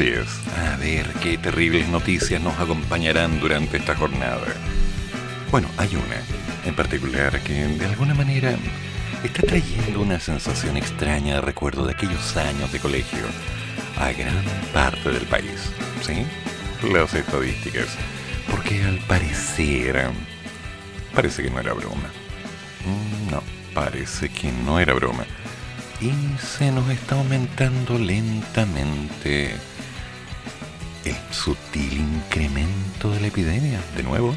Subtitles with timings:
[0.00, 4.46] A ver qué terribles noticias nos acompañarán durante esta jornada.
[5.50, 6.16] Bueno, hay una
[6.64, 8.54] en particular que de alguna manera
[9.22, 13.26] está trayendo una sensación extraña de recuerdo de aquellos años de colegio
[13.98, 15.70] a gran parte del país.
[16.00, 16.24] ¿Sí?
[16.90, 17.88] Las estadísticas.
[18.50, 20.08] Porque al parecer...
[21.14, 22.08] Parece que no era broma.
[22.86, 23.42] Mm, no,
[23.74, 25.26] parece que no era broma.
[26.00, 26.10] Y
[26.42, 29.56] se nos está aumentando lentamente
[31.04, 33.80] el sutil incremento de la epidemia.
[33.96, 34.34] De nuevo,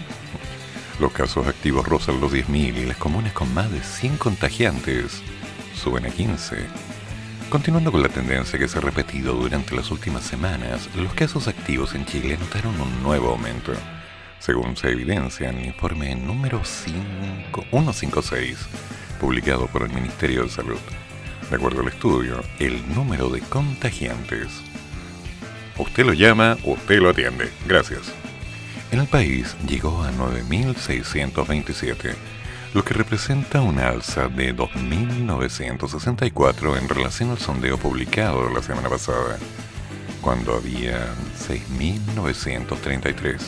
[1.00, 5.22] los casos activos rozan los 10.000 y las comunes con más de 100 contagiantes
[5.76, 6.58] suben a 15.
[7.50, 11.94] Continuando con la tendencia que se ha repetido durante las últimas semanas, los casos activos
[11.94, 13.74] en Chile notaron un nuevo aumento
[14.44, 18.58] según se evidencia en el informe número 156,
[19.18, 20.82] publicado por el Ministerio de Salud.
[21.50, 24.62] De acuerdo al estudio, el número de contagiantes.
[25.78, 27.52] Usted lo llama, usted lo atiende.
[27.68, 28.14] Gracias.
[28.92, 32.14] En el país llegó a 9.627,
[32.74, 39.40] lo que representa una alza de 2.964 en relación al sondeo publicado la semana pasada,
[40.22, 41.08] cuando había
[41.48, 43.40] 6.933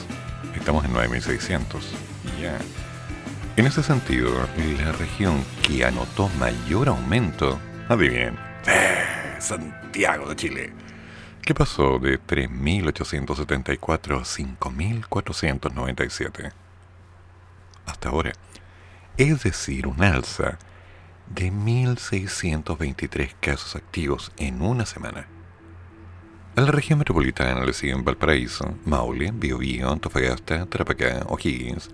[0.66, 1.86] estamos en 9600.
[2.42, 2.58] Ya.
[3.56, 4.32] En ese sentido,
[4.84, 9.04] la región que anotó mayor aumento, adivinen, ¡Eh!
[9.40, 10.74] Santiago de Chile,
[11.46, 16.52] ¿Qué pasó de 3.874 a 5.497
[17.86, 18.34] hasta ahora.
[19.18, 20.58] Es decir, un alza
[21.28, 25.28] de 1.623 casos activos en una semana.
[26.56, 31.90] A la región metropolitana le siguen Valparaíso, Maule, Biobío, Antofagasta, Tarapacá, O'Higgins,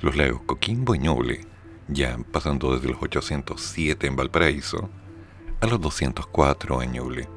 [0.00, 1.46] los lagos Coquimbo y Ñuble,
[1.88, 4.88] ya pasando desde los 807 en Valparaíso
[5.60, 7.28] a los 204 en Ñuble,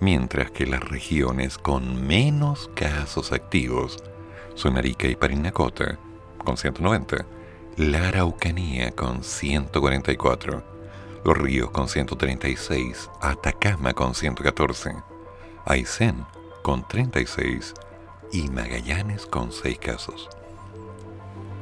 [0.00, 3.98] mientras que las regiones con menos casos activos
[4.54, 5.98] son Arica y Parinacota,
[6.44, 7.26] con 190,
[7.76, 10.62] la Araucanía con 144,
[11.24, 14.94] los ríos con 136, Atacama con 114,
[15.64, 16.24] Aysén
[16.62, 17.74] con 36
[18.32, 20.28] y Magallanes con 6 casos.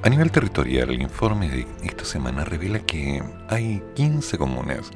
[0.03, 4.91] A nivel territorial, el informe de esta semana revela que hay 15 comunas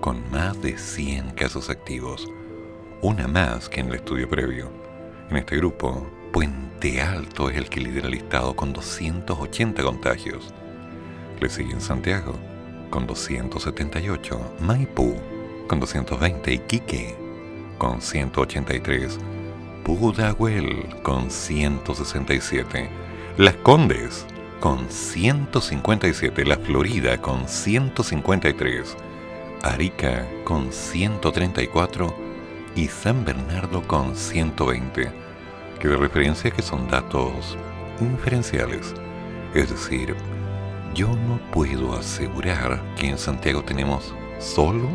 [0.00, 2.28] con más de 100 casos activos,
[3.02, 4.70] una más que en el estudio previo.
[5.30, 10.52] En este grupo, Puente Alto es el que lidera el listado con 280 contagios.
[11.40, 12.34] Le siguen Santiago
[12.90, 15.16] con 278, Maipú
[15.66, 17.16] con 220 y Quique
[17.78, 19.18] con 183,
[19.84, 22.88] Pudahuel con 167,
[23.36, 24.26] Las Condes
[24.60, 28.96] con 157, La Florida con 153,
[29.62, 32.25] Arica con 134
[32.76, 35.10] y San Bernardo con 120,
[35.80, 37.56] que de referencia que son datos
[38.00, 38.94] inferenciales.
[39.54, 40.14] Es decir,
[40.94, 44.88] yo no puedo asegurar que en Santiago tenemos solo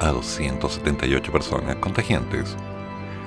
[0.00, 2.56] a 278 personas contagiantes.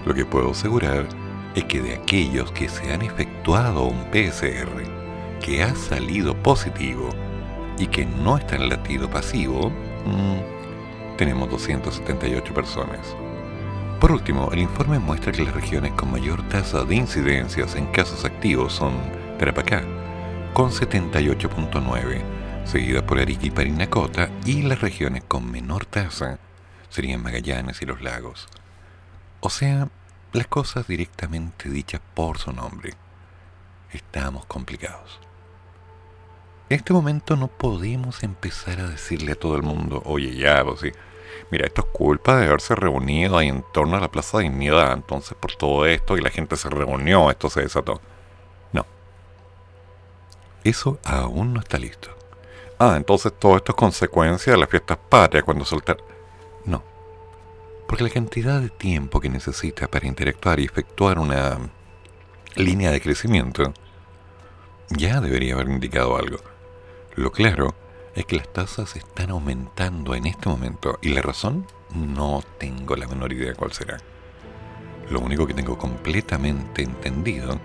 [0.05, 1.07] Lo que puedo asegurar
[1.53, 4.83] es que de aquellos que se han efectuado un PCR
[5.39, 7.09] que ha salido positivo
[7.77, 13.15] y que no está en latido pasivo, mm, tenemos 278 personas.
[13.99, 18.25] Por último, el informe muestra que las regiones con mayor tasa de incidencias en casos
[18.25, 18.93] activos son
[19.39, 19.83] Tarapacá,
[20.53, 22.21] con 78.9,
[22.63, 26.37] seguida por Arica y Parinacota, y las regiones con menor tasa
[26.89, 28.47] serían Magallanes y los lagos.
[29.39, 29.89] O sea,
[30.31, 32.93] las cosas directamente dichas por su nombre.
[33.91, 35.19] Estamos complicados.
[36.69, 40.81] En este momento no podemos empezar a decirle a todo el mundo, oye, ya, pues
[40.81, 40.91] sí,
[41.51, 44.94] mira, esto es culpa de haberse reunido ahí en torno a la Plaza de Dignidad,
[44.94, 48.01] entonces por todo esto y la gente se reunió, esto se desató.
[48.73, 48.85] No.
[50.63, 52.09] Eso aún no está listo.
[52.79, 55.97] Ah, entonces todo esto es consecuencia de las fiestas patrias cuando soltar
[56.65, 56.83] no.
[57.88, 61.57] Porque la cantidad de tiempo que necesita para interactuar y efectuar una
[62.55, 63.73] línea de crecimiento
[64.89, 66.38] ya debería haber indicado algo.
[67.15, 67.73] Lo claro
[68.17, 70.97] es que las tasas están aumentando en este momento.
[71.03, 71.67] ¿Y la razón?
[71.93, 73.99] No tengo la menor idea cuál será.
[75.11, 77.59] Lo único que tengo completamente entendido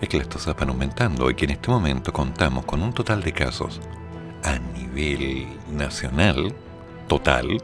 [0.00, 3.24] es que las tasas van aumentando y que en este momento contamos con un total
[3.24, 3.80] de casos
[4.44, 6.54] a nivel nacional,
[7.08, 7.60] total,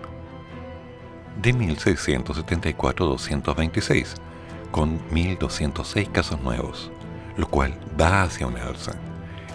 [1.40, 4.14] de 1.674.226,
[4.72, 6.90] con 1.206 casos nuevos,
[7.36, 8.98] lo cual va hacia una alza.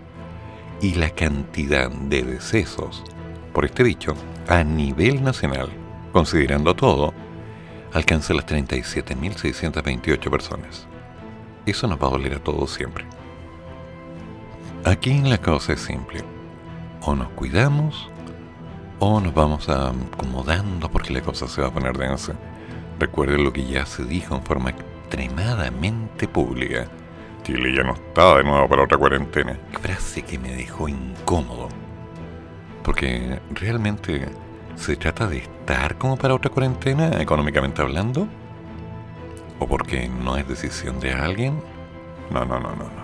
[0.80, 3.04] Y la cantidad de decesos
[3.52, 4.16] por este bicho
[4.48, 5.68] a nivel nacional,
[6.14, 7.14] considerando todo,
[7.92, 10.88] alcanza las 37.628 personas.
[11.66, 13.04] Eso nos va a doler a todos siempre.
[14.86, 16.24] Aquí la cosa es simple.
[17.02, 18.10] O nos cuidamos
[19.06, 22.36] o nos vamos acomodando porque la cosa se va a poner densa.
[22.98, 26.88] Recuerden lo que ya se dijo en forma extremadamente pública.
[27.44, 29.60] Chile ya no está de nuevo para otra cuarentena.
[29.82, 31.68] Frase que me dejó incómodo.
[32.82, 34.26] Porque realmente
[34.78, 38.30] se trata de estar como para otra cuarentena, económicamente hablando.
[39.60, 41.62] ¿O porque no es decisión de alguien?
[42.32, 43.03] No, no, no, no, no.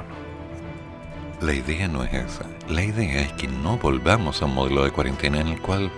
[1.41, 2.45] La idea no es esa.
[2.67, 5.89] La idea es que no volvamos a un modelo de cuarentena en el cual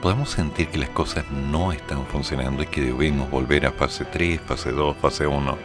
[0.00, 4.40] podamos sentir que las cosas no están funcionando y que debemos volver a fase 3,
[4.40, 5.58] fase 2, fase 1.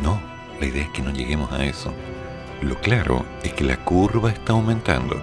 [0.00, 0.20] No,
[0.60, 1.92] la idea es que no lleguemos a eso.
[2.62, 5.20] Lo claro es que la curva está aumentando.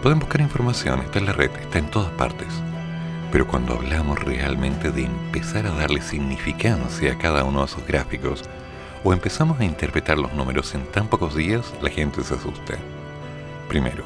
[0.00, 2.46] Pueden buscar información, está en la red, está en todas partes.
[3.32, 8.44] Pero cuando hablamos realmente de empezar a darle significancia a cada uno de esos gráficos,
[9.04, 12.74] o empezamos a interpretar los números en tan pocos días, la gente se asusta.
[13.68, 14.04] Primero,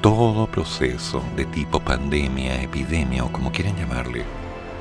[0.00, 4.24] todo proceso de tipo pandemia, epidemia o como quieran llamarle,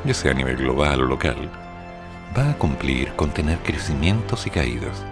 [0.04, 1.50] ya sea a nivel global o local,
[2.38, 5.04] va a cumplir con tener crecimientos y caídas.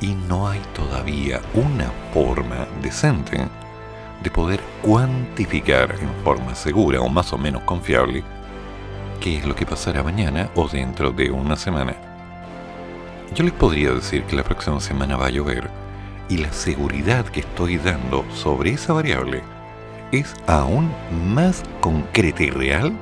[0.00, 3.46] Y no hay todavía una forma decente
[4.22, 8.24] de poder cuantificar en forma segura o más o menos confiable
[9.20, 12.09] qué es lo que pasará mañana o dentro de una semana.
[13.34, 15.70] Yo les podría decir que la próxima semana va a llover
[16.28, 19.42] y la seguridad que estoy dando sobre esa variable
[20.10, 20.92] es aún
[21.32, 22.92] más concreta y real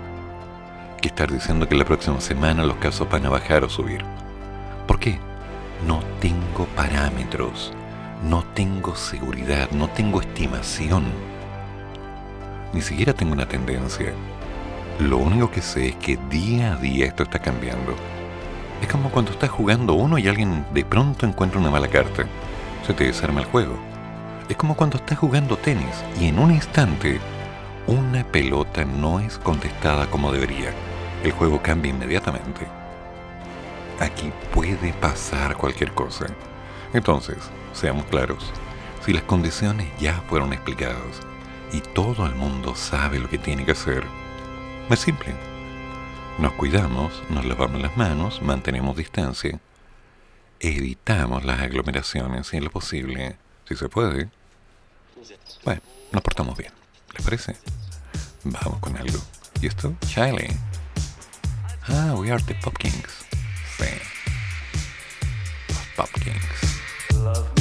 [1.00, 4.04] que estar diciendo que la próxima semana los casos van a bajar o subir.
[4.86, 5.18] ¿Por qué?
[5.86, 7.72] No tengo parámetros,
[8.22, 11.04] no tengo seguridad, no tengo estimación.
[12.74, 14.12] Ni siquiera tengo una tendencia.
[14.98, 17.94] Lo único que sé es que día a día esto está cambiando
[18.80, 22.24] es como cuando estás jugando uno y alguien de pronto encuentra una mala carta.
[22.86, 23.76] Se te desarma el juego.
[24.48, 27.20] Es como cuando estás jugando tenis y en un instante
[27.86, 30.72] una pelota no es contestada como debería.
[31.22, 32.66] El juego cambia inmediatamente.
[34.00, 36.26] Aquí puede pasar cualquier cosa.
[36.92, 37.38] Entonces,
[37.72, 38.52] seamos claros,
[39.04, 41.20] si las condiciones ya fueron explicadas
[41.72, 44.04] y todo el mundo sabe lo que tiene que hacer,
[44.88, 45.47] es simple
[46.38, 49.58] nos cuidamos, nos lavamos las manos, mantenemos distancia,
[50.60, 53.36] evitamos las aglomeraciones en lo posible,
[53.68, 54.30] si se puede,
[55.64, 55.82] bueno,
[56.12, 56.72] nos portamos bien.
[57.14, 57.56] ¿Les parece?
[58.44, 59.18] Vamos con algo.
[59.60, 59.94] ¿Y esto?
[60.06, 60.56] Chile.
[61.88, 63.26] Ah, we are the Pop Kings.
[63.76, 63.86] Sí.
[65.68, 67.57] Los Pop Kings.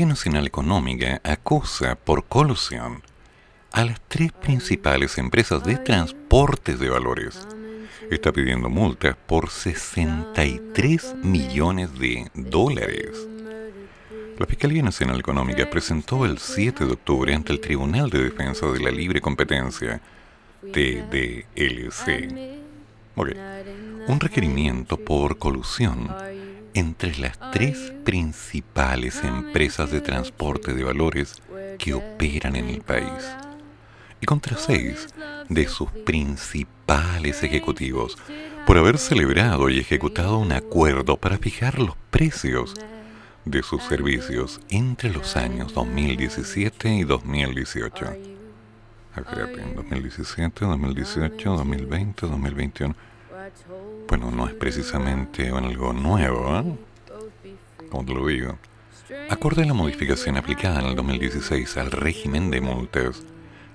[0.00, 3.02] Nacional Económica acusa por colusión
[3.72, 7.46] a las tres principales empresas de transportes de valores.
[8.10, 13.28] Está pidiendo multas por 63 millones de dólares.
[14.38, 18.80] La Fiscalía Nacional Económica presentó el 7 de octubre ante el Tribunal de Defensa de
[18.80, 20.00] la Libre Competencia,
[20.72, 22.30] TDLC,
[24.08, 26.08] un requerimiento por colusión
[26.74, 31.42] entre las tres principales empresas de transporte de valores
[31.78, 33.36] que operan en el país.
[34.20, 35.08] y contra seis
[35.48, 38.16] de sus principales ejecutivos
[38.66, 42.74] por haber celebrado y ejecutado un acuerdo para fijar los precios
[43.44, 48.06] de sus servicios entre los años 2017 y 2018.
[49.16, 52.94] Espérate, en 2017, 2018, 2020, 2021
[54.12, 56.76] bueno, no es precisamente algo nuevo, ¿eh?
[57.90, 58.58] Como te lo digo.
[59.30, 63.22] Acorde a la modificación aplicada en el 2016 al régimen de multas,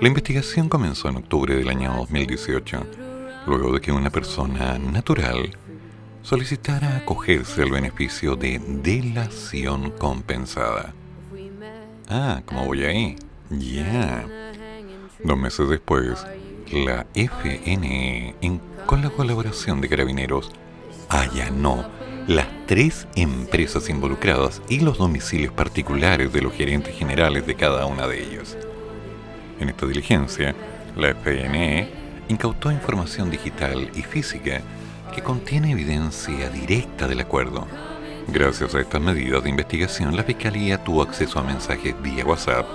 [0.00, 2.84] La investigación comenzó en octubre del año 2018,
[3.46, 5.56] luego de que una persona natural
[6.22, 10.92] solicitara acogerse al beneficio de delación compensada.
[12.08, 13.14] Ah, ¿cómo voy ahí?
[13.48, 14.26] Ya.
[15.22, 16.26] Dos meses después,
[16.72, 18.34] la FNE,
[18.86, 20.50] con la colaboración de carabineros,
[21.08, 21.84] allanó
[22.26, 28.06] las tres empresas involucradas y los domicilios particulares de los gerentes generales de cada una
[28.06, 28.56] de ellas.
[29.60, 30.54] En esta diligencia,
[30.96, 31.88] la FNE
[32.28, 34.62] incautó información digital y física
[35.14, 37.66] que contiene evidencia directa del acuerdo.
[38.28, 42.66] Gracias a estas medidas de investigación, la Fiscalía tuvo acceso a mensajes vía WhatsApp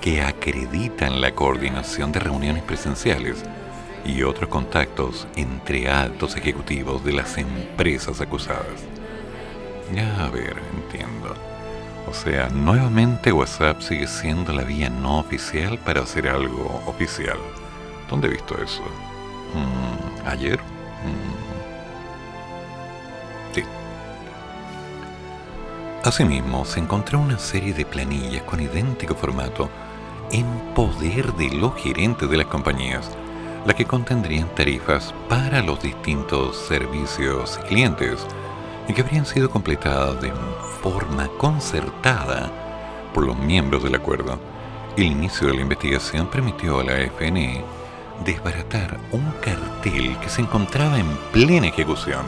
[0.00, 3.44] que acreditan la coordinación de reuniones presenciales
[4.04, 8.64] y otros contactos entre altos ejecutivos de las empresas acusadas.
[9.94, 11.34] Ya a ver, entiendo.
[12.08, 17.38] O sea, nuevamente WhatsApp sigue siendo la vía no oficial para hacer algo oficial.
[18.08, 18.82] ¿Dónde he visto eso?
[19.54, 20.58] Mm, ¿Ayer?
[20.58, 21.40] Mm.
[23.54, 23.62] Sí.
[26.02, 29.68] Asimismo, se encontró una serie de planillas con idéntico formato
[30.32, 33.10] en poder de los gerentes de las compañías,
[33.66, 38.26] la que contendrían tarifas para los distintos servicios y clientes
[38.88, 40.32] y que habrían sido completadas de
[40.82, 42.50] forma concertada
[43.12, 44.38] por los miembros del acuerdo.
[44.96, 47.62] El inicio de la investigación permitió a la FNE
[48.24, 52.24] desbaratar un cartel que se encontraba en plena ejecución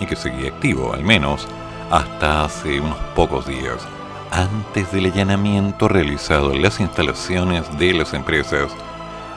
[0.00, 1.46] y que seguía activo, al menos,
[1.90, 3.86] hasta hace unos pocos días
[4.30, 8.72] antes del allanamiento realizado en las instalaciones de las empresas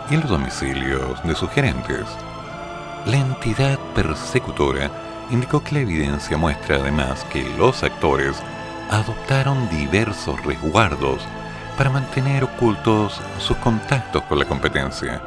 [0.10, 2.06] y en los domicilios de sus gerentes.
[3.06, 4.92] La entidad persecutora
[5.30, 8.38] indicó que la evidencia muestra además que los actores
[8.90, 11.22] adoptaron diversos resguardos
[11.78, 15.22] para mantener ocultos sus contactos con la competencia.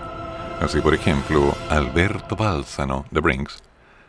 [0.61, 3.63] Así, por ejemplo, Alberto Balsano de Brinks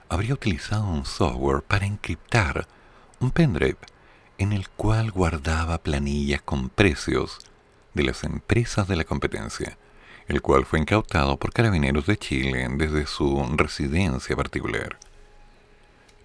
[0.10, 2.68] habría utilizado un software para encriptar
[3.20, 3.78] un pendrive
[4.38, 7.39] en el cual guardaba planillas con precios
[7.94, 9.77] de las empresas de la competencia,
[10.27, 14.98] el cual fue incautado por carabineros de Chile desde su residencia particular.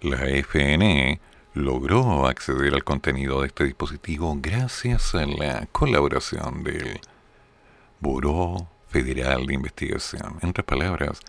[0.01, 1.19] La FNE
[1.53, 6.99] logró acceder al contenido de este dispositivo gracias a la colaboración del
[7.99, 11.19] Buró Federal de Investigación, entre palabras,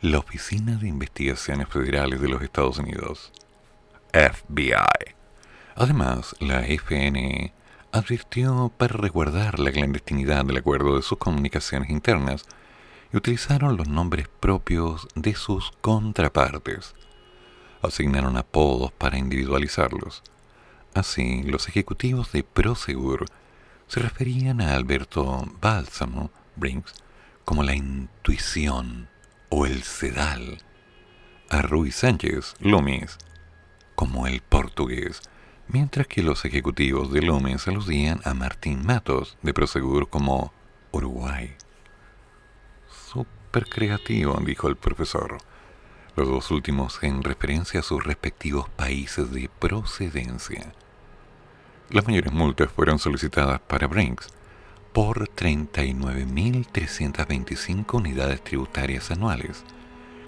[0.00, 3.32] la Oficina de Investigaciones Federales de los Estados Unidos,
[4.12, 5.17] FBI.
[5.80, 7.52] Además, la FNE
[7.92, 12.46] advirtió para resguardar la clandestinidad del acuerdo de sus comunicaciones internas
[13.12, 16.96] y utilizaron los nombres propios de sus contrapartes.
[17.80, 20.24] Asignaron apodos para individualizarlos.
[20.94, 23.26] Así, los ejecutivos de Prosegur
[23.86, 26.92] se referían a Alberto Bálsamo, Brinks,
[27.44, 29.08] como la intuición
[29.48, 30.58] o el sedal,
[31.50, 33.16] a Ruiz Sánchez, Loomis,
[33.94, 35.22] como el portugués,
[35.68, 40.52] mientras que los ejecutivos de Loomis aludían a Martín Matos de Prosegur como
[40.90, 41.54] Uruguay.
[42.88, 45.38] Súper creativo, dijo el profesor.
[46.16, 50.72] Los dos últimos en referencia a sus respectivos países de procedencia.
[51.90, 54.28] Las mayores multas fueron solicitadas para Brinks
[54.92, 59.64] por 39.325 unidades tributarias anuales,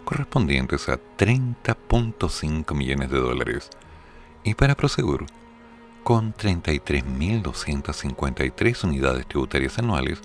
[0.05, 3.70] correspondientes a 30.5 millones de dólares,
[4.44, 5.26] y para Prosegur
[6.03, 10.20] con 33.253 unidades tributarias anuales,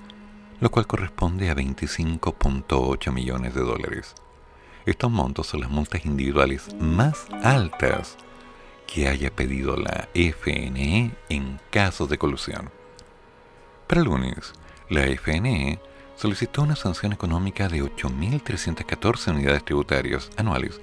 [0.60, 4.16] lo cual corresponde a 25.8 millones de dólares.
[4.86, 8.18] Estos montos son las multas individuales más altas
[8.88, 12.70] que haya pedido la FNE en casos de colusión.
[13.88, 14.54] Para el lunes,
[14.90, 15.80] la FNE
[16.16, 20.80] solicitó una sanción económica de 8.314 unidades tributarias anuales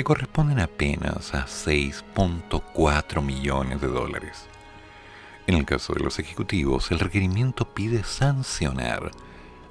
[0.00, 4.46] que corresponden apenas a 6.4 millones de dólares.
[5.46, 9.10] En el caso de los ejecutivos, el requerimiento pide sancionar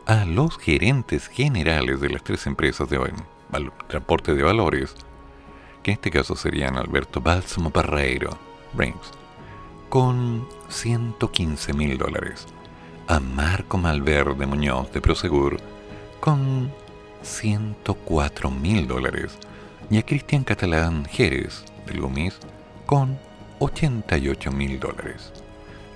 [0.06, 3.12] a los gerentes generales de las tres empresas de
[3.88, 4.94] transporte de valores,
[5.82, 8.38] que en este caso serían Alberto Bálsamo Parreiro,
[8.74, 9.10] Brinks,
[9.89, 12.46] con 115 mil dólares,
[13.08, 15.58] a Marco Malverde Muñoz de Prosegur,
[16.20, 16.72] con
[17.24, 19.39] 104 mil dólares,
[19.89, 22.38] y a Cristian Catalán Jerez de Lumis
[22.86, 23.17] con
[23.60, 25.32] 88 mil dólares.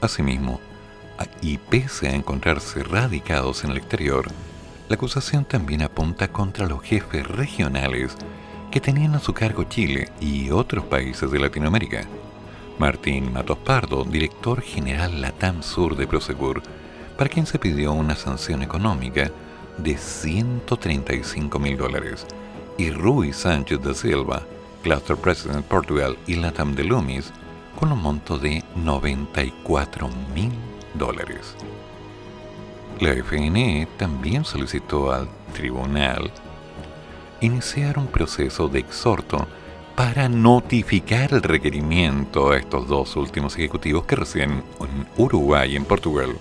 [0.01, 0.59] Asimismo,
[1.41, 4.27] y pese a encontrarse radicados en el exterior,
[4.89, 8.15] la acusación también apunta contra los jefes regionales
[8.71, 12.05] que tenían a su cargo Chile y otros países de Latinoamérica.
[12.79, 16.63] Martín Matos Pardo, director general Latam Sur de Prosegur,
[17.17, 19.29] para quien se pidió una sanción económica
[19.77, 22.25] de 135 mil dólares
[22.77, 24.43] y Rui Sánchez da Silva,
[24.81, 27.31] Cluster President Portugal y Latam de Loomis,
[27.79, 30.51] con un monto de 94 mil
[30.93, 31.55] dólares.
[32.99, 36.31] La FNE también solicitó al tribunal
[37.41, 39.47] iniciar un proceso de exhorto
[39.95, 45.85] para notificar el requerimiento a estos dos últimos ejecutivos que residen en Uruguay y en
[45.85, 46.37] Portugal,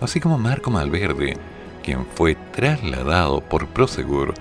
[0.00, 1.36] así como Marco Malverde,
[1.82, 4.34] quien fue trasladado por Prosegur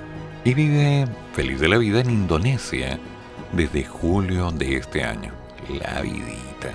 [0.47, 2.97] y vive feliz de la vida en Indonesia
[3.51, 5.33] desde julio de este año.
[5.67, 6.71] La vidita.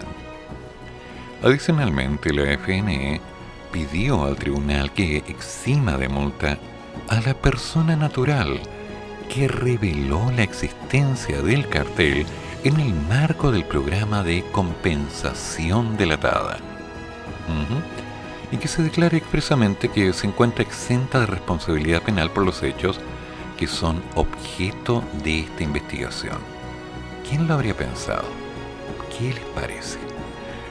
[1.43, 3.19] Adicionalmente, la FNE
[3.73, 6.59] pidió al tribunal que exima de multa
[7.09, 8.61] a la persona natural
[9.31, 12.27] que reveló la existencia del cartel
[12.65, 16.59] en el marco del programa de compensación delatada.
[18.51, 23.01] Y que se declare expresamente que se encuentra exenta de responsabilidad penal por los hechos
[23.63, 26.37] que son objeto de esta investigación.
[27.29, 28.25] ¿Quién lo habría pensado?
[29.17, 30.01] ¿Qué les parece?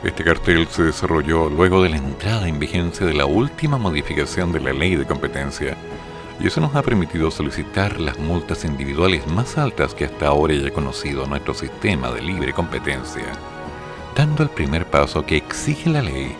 [0.03, 4.59] Este cartel se desarrolló luego de la entrada en vigencia de la última modificación de
[4.59, 5.77] la ley de competencia
[6.41, 10.73] y eso nos ha permitido solicitar las multas individuales más altas que hasta ahora haya
[10.73, 13.31] conocido nuestro sistema de libre competencia,
[14.17, 16.35] dando el primer paso que exige la ley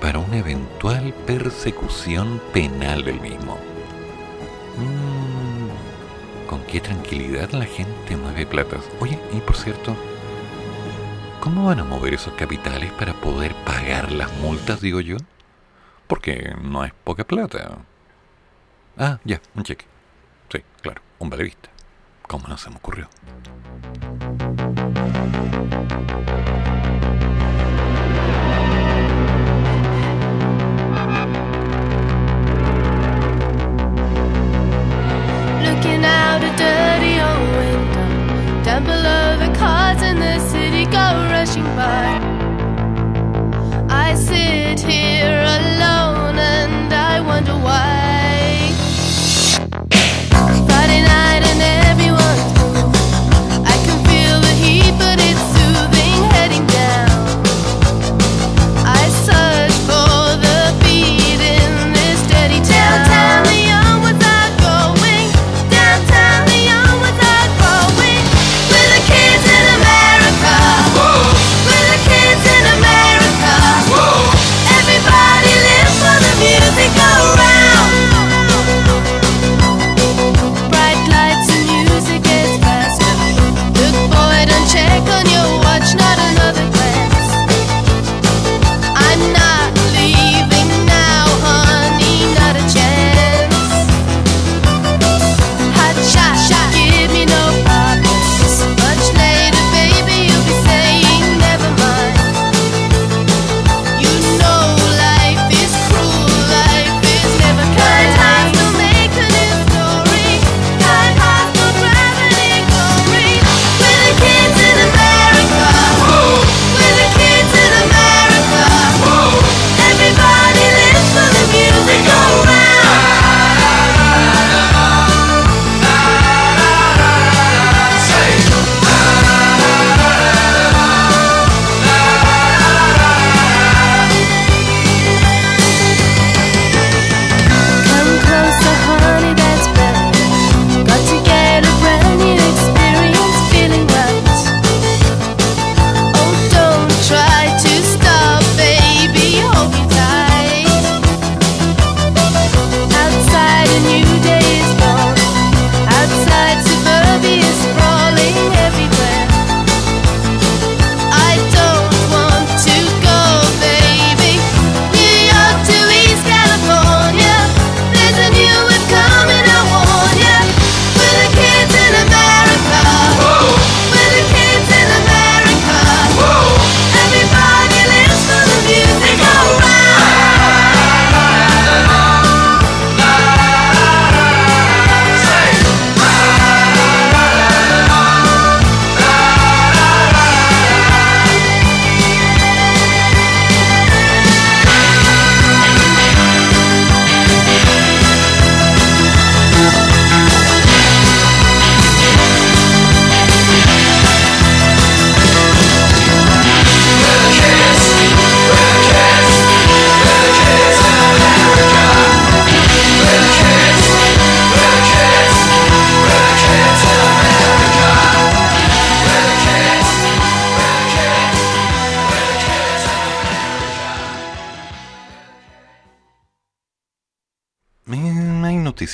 [0.00, 3.58] para una eventual persecución penal del mismo.
[6.72, 8.88] Qué tranquilidad la gente mueve platas.
[8.98, 9.94] Oye, y por cierto,
[11.38, 15.18] ¿cómo van a mover esos capitales para poder pagar las multas, digo yo?
[16.06, 17.76] Porque no es poca plata.
[18.96, 19.84] Ah, ya, un cheque.
[20.50, 21.68] Sí, claro, un vale vista.
[22.26, 23.06] ¿Cómo no se me ocurrió?
[35.82, 38.62] Checking out a dirty old window.
[38.62, 42.20] Down below the cars in the city go rushing by.
[43.90, 46.11] I sit here alone.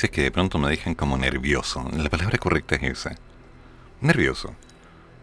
[0.07, 1.85] Que de pronto me dejan como nervioso.
[1.93, 3.15] La palabra correcta es esa.
[3.99, 4.55] Nervioso.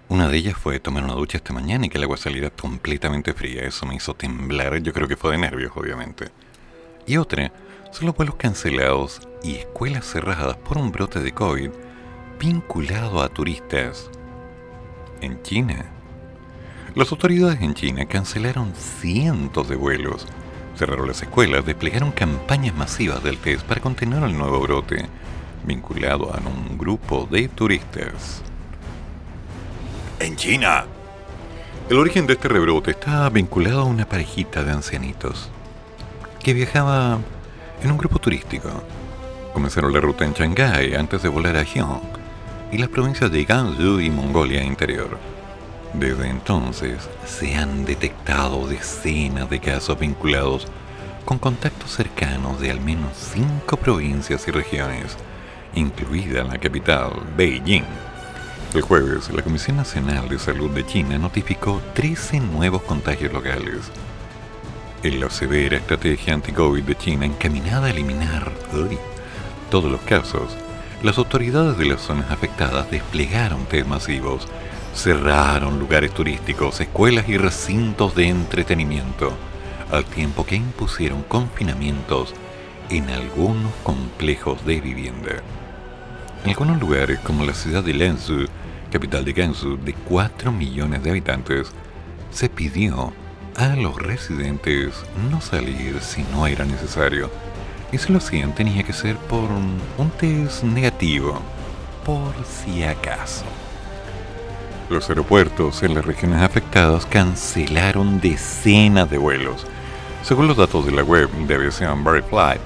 [0.09, 3.33] Una de ellas fue tomar una ducha esta mañana y que el agua saliera completamente
[3.33, 3.62] fría.
[3.62, 4.77] Eso me hizo temblar.
[4.83, 6.27] Yo creo que fue de nervios, obviamente.
[7.07, 7.53] Y otra
[7.91, 11.71] son los vuelos cancelados y escuelas cerradas por un brote de COVID
[12.39, 14.11] vinculado a turistas
[15.21, 15.87] en China.
[16.95, 20.27] Las autoridades en China cancelaron cientos de vuelos,
[20.77, 25.07] cerraron las escuelas, desplegaron campañas masivas del test para contener el nuevo brote
[25.65, 28.43] vinculado a un grupo de turistas
[30.21, 30.85] en China.
[31.89, 35.51] El origen de este rebrote está vinculado a una parejita de ancianitos
[36.43, 37.19] que viajaba
[37.83, 38.69] en un grupo turístico.
[39.53, 42.01] Comenzaron la ruta en Shanghái antes de volar a Xiong
[42.73, 45.36] y las provincias de Gansu y Mongolia Interior.
[45.94, 50.66] Desde entonces se han detectado decenas de casos vinculados
[51.25, 55.16] con contactos cercanos de al menos cinco provincias y regiones,
[55.75, 57.85] incluida la capital, Beijing.
[58.75, 63.90] El jueves, la Comisión Nacional de Salud de China notificó 13 nuevos contagios locales.
[65.03, 68.53] En la severa estrategia anti-COVID de China encaminada a eliminar
[69.70, 70.57] todos los casos,
[71.03, 74.49] las autoridades de las zonas afectadas desplegaron test masivos,
[74.97, 79.33] cerraron lugares turísticos, escuelas y recintos de entretenimiento,
[79.93, 82.35] al tiempo que impusieron confinamientos
[82.89, 85.43] en algunos complejos de vivienda.
[86.45, 88.47] En algunos lugares, como la ciudad de Lenzhou,
[88.91, 91.73] capital de Gansu, de 4 millones de habitantes,
[92.31, 93.13] se pidió
[93.55, 94.95] a los residentes
[95.31, 97.31] no salir si no era necesario.
[97.93, 101.41] Y si lo hacían tenía que ser por un test negativo,
[102.05, 103.45] por si acaso.
[104.88, 109.66] Los aeropuertos en las regiones afectadas cancelaron decenas de vuelos.
[110.22, 112.61] Según los datos de la web de aviación Flight,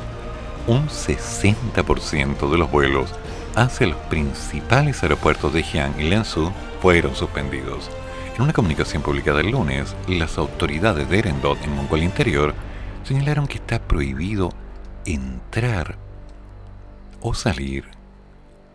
[0.66, 3.10] un 60% de los vuelos
[3.56, 6.52] hacia los principales aeropuertos de Jiang y Lenzhou
[6.82, 7.90] fueron suspendidos.
[8.36, 12.54] En una comunicación publicada el lunes, las autoridades de Erendot en Mongolia Interior
[13.02, 14.50] señalaron que está prohibido
[15.06, 15.96] entrar
[17.22, 17.86] o salir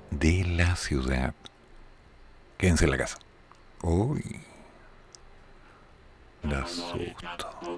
[0.10, 1.36] de la ciudad.
[2.58, 3.25] Quédense en la casa.
[3.86, 4.22] 多い
[6.50, 7.38] だそうだ。
[7.38, 7.70] あ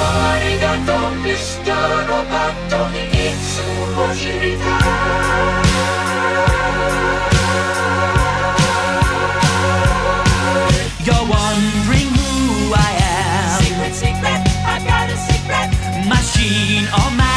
[0.00, 1.76] ありがとう、ミスター
[2.08, 3.44] ロボットにいつ
[3.94, 4.64] も知りた
[5.66, 5.69] い。
[16.52, 17.29] all my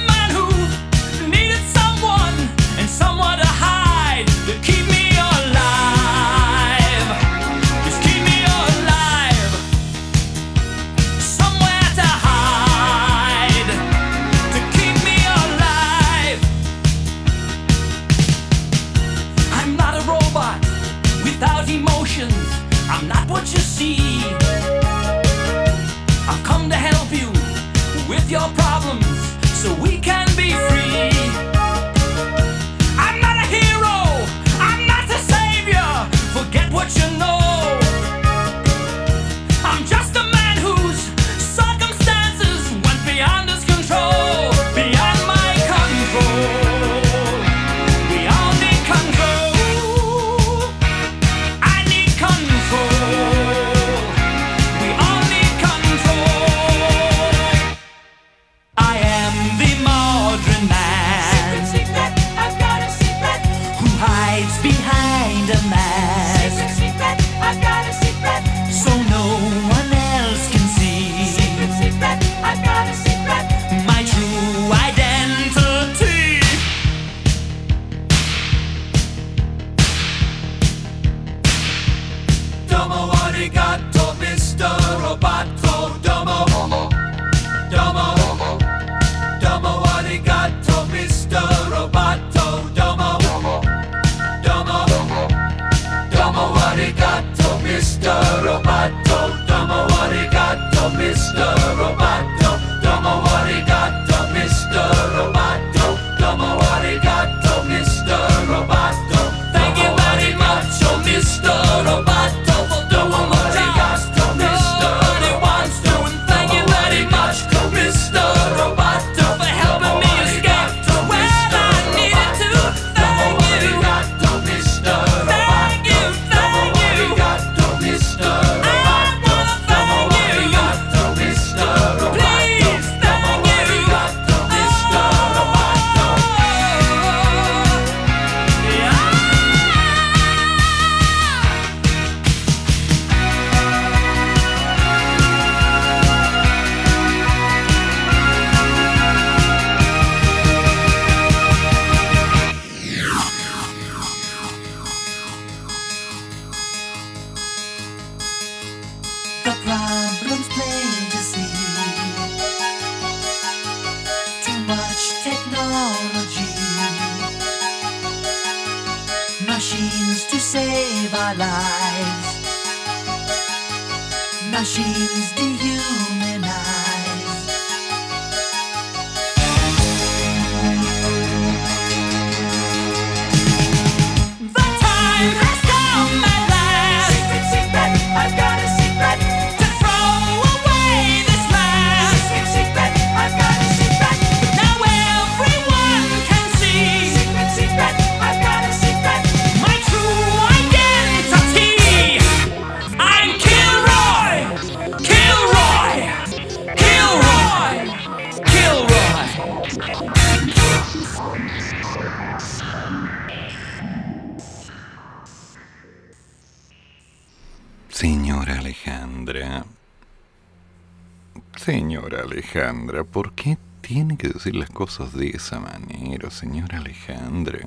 [222.48, 227.58] Alejandra, ¿por qué tiene que decir las cosas de esa manera, señora Alejandra?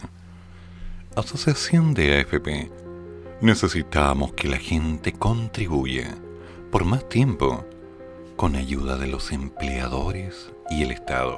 [1.16, 2.72] Asociación de AFP.
[3.42, 6.16] Necesitamos que la gente contribuya
[6.72, 7.64] por más tiempo
[8.36, 11.38] con ayuda de los empleadores y el Estado.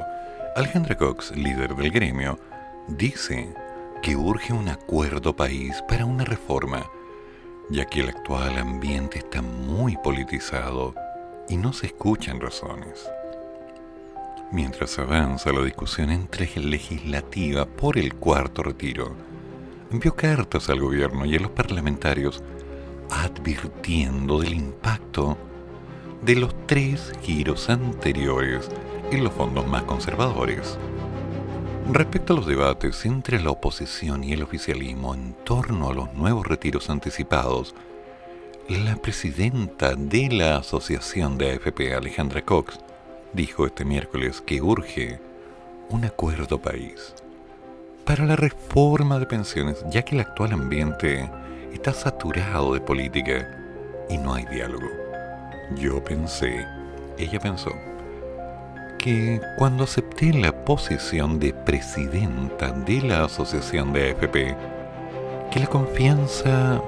[0.55, 2.39] Alejandra Cox, líder del gremio,
[2.87, 3.53] dice
[4.01, 6.89] que urge un acuerdo país para una reforma,
[7.69, 10.95] ya que el actual ambiente está muy politizado
[11.49, 13.05] y no se escuchan razones.
[14.51, 19.15] Mientras avanza la discusión entre legislativa por el cuarto retiro,
[19.91, 22.43] envió cartas al gobierno y a los parlamentarios
[23.09, 25.37] advirtiendo del impacto
[26.21, 28.69] de los tres giros anteriores
[29.11, 30.77] en los fondos más conservadores.
[31.91, 36.47] Respecto a los debates entre la oposición y el oficialismo en torno a los nuevos
[36.47, 37.75] retiros anticipados,
[38.69, 42.79] la presidenta de la Asociación de AFP, Alejandra Cox,
[43.33, 45.19] dijo este miércoles que urge
[45.89, 47.13] un acuerdo país
[48.05, 51.29] para la reforma de pensiones, ya que el actual ambiente
[51.73, 53.47] está saturado de política
[54.09, 54.87] y no hay diálogo.
[55.75, 56.65] Yo pensé,
[57.17, 57.71] ella pensó,
[58.99, 64.55] que cuando acepté la posición de presidenta de la asociación de AFP,
[65.51, 66.81] que la confianza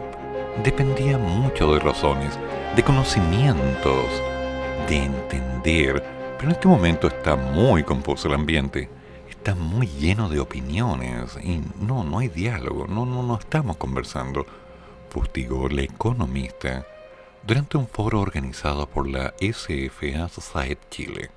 [0.63, 2.37] dependía mucho de razones,
[2.75, 4.05] de conocimientos,
[4.89, 6.14] de entender
[6.45, 8.87] pero en este momento está muy confuso el ambiente.
[9.27, 14.45] Está muy lleno de opiniones y no, no hay diálogo, no, no, no estamos conversando.
[15.09, 16.85] Fustigó la economista
[17.41, 21.31] durante un foro organizado por la SFA Society Chile.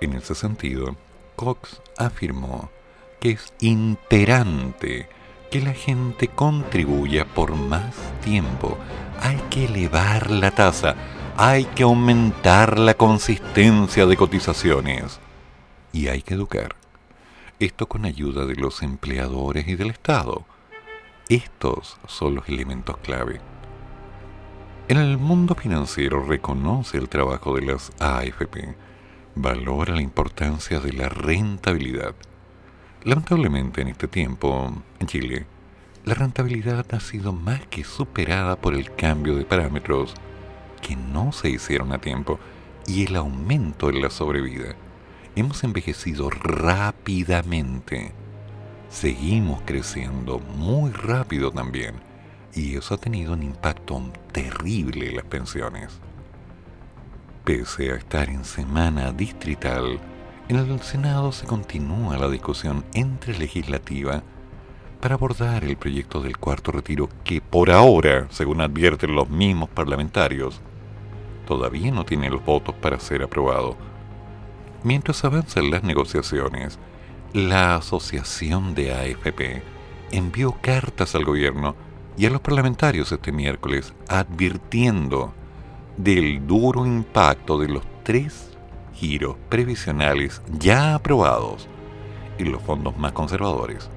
[0.00, 0.94] En ese sentido,
[1.34, 2.70] Cox afirmó
[3.18, 5.08] que es imperante
[5.50, 8.78] que la gente contribuya por más tiempo.
[9.20, 10.94] Hay que elevar la tasa
[11.40, 15.20] hay que aumentar la consistencia de cotizaciones
[15.92, 16.74] y hay que educar.
[17.60, 20.44] Esto con ayuda de los empleadores y del Estado.
[21.28, 23.40] Estos son los elementos clave.
[24.88, 28.74] En el mundo financiero reconoce el trabajo de las AFP,
[29.36, 32.16] valora la importancia de la rentabilidad.
[33.04, 35.46] Lamentablemente en este tiempo, en Chile,
[36.04, 40.16] la rentabilidad ha sido más que superada por el cambio de parámetros
[40.80, 42.38] que no se hicieron a tiempo
[42.86, 44.74] y el aumento en la sobrevida.
[45.36, 48.12] Hemos envejecido rápidamente.
[48.90, 51.96] Seguimos creciendo muy rápido también
[52.54, 56.00] y eso ha tenido un impacto terrible en las pensiones.
[57.44, 59.98] Pese a estar en semana distrital,
[60.48, 64.22] en el Senado se continúa la discusión entre legislativa
[65.00, 70.60] para abordar el proyecto del cuarto retiro que por ahora, según advierten los mismos parlamentarios,
[71.46, 73.76] todavía no tiene los votos para ser aprobado.
[74.82, 76.78] Mientras avanzan las negociaciones,
[77.32, 79.62] la Asociación de AFP
[80.10, 81.74] envió cartas al gobierno
[82.16, 85.32] y a los parlamentarios este miércoles advirtiendo
[85.96, 88.56] del duro impacto de los tres
[88.94, 91.68] giros previsionales ya aprobados
[92.38, 93.90] en los fondos más conservadores.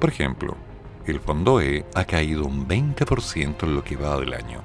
[0.00, 0.56] Por ejemplo,
[1.06, 4.62] el fondo E ha caído un 20% en lo que va del año.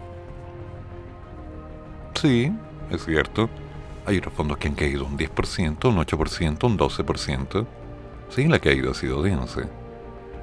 [2.16, 2.52] Sí,
[2.90, 3.50] es cierto.
[4.06, 7.66] Hay otros fondos que han caído un 10%, un 8%, un 12%.
[8.30, 9.68] Sí, la caída ha sido densa.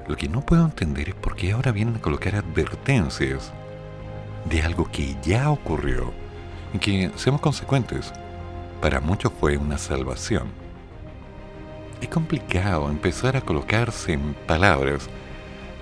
[0.07, 3.51] Lo que no puedo entender es por qué ahora vienen a colocar advertencias
[4.45, 6.13] de algo que ya ocurrió
[6.73, 8.13] y que, seamos consecuentes,
[8.81, 10.62] para muchos fue una salvación.
[12.01, 15.09] Es complicado empezar a colocarse en palabras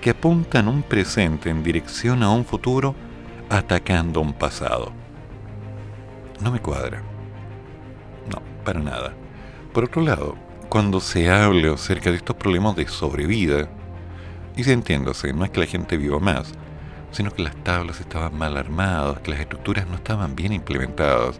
[0.01, 2.95] que apuntan un presente en dirección a un futuro
[3.49, 4.91] atacando un pasado.
[6.41, 7.03] No me cuadra.
[8.29, 9.13] No, para nada.
[9.73, 10.35] Por otro lado,
[10.69, 13.69] cuando se hable acerca de estos problemas de sobrevida,
[14.55, 16.53] y se entiéndose, no es que la gente viva más,
[17.11, 21.39] sino que las tablas estaban mal armadas, que las estructuras no estaban bien implementadas,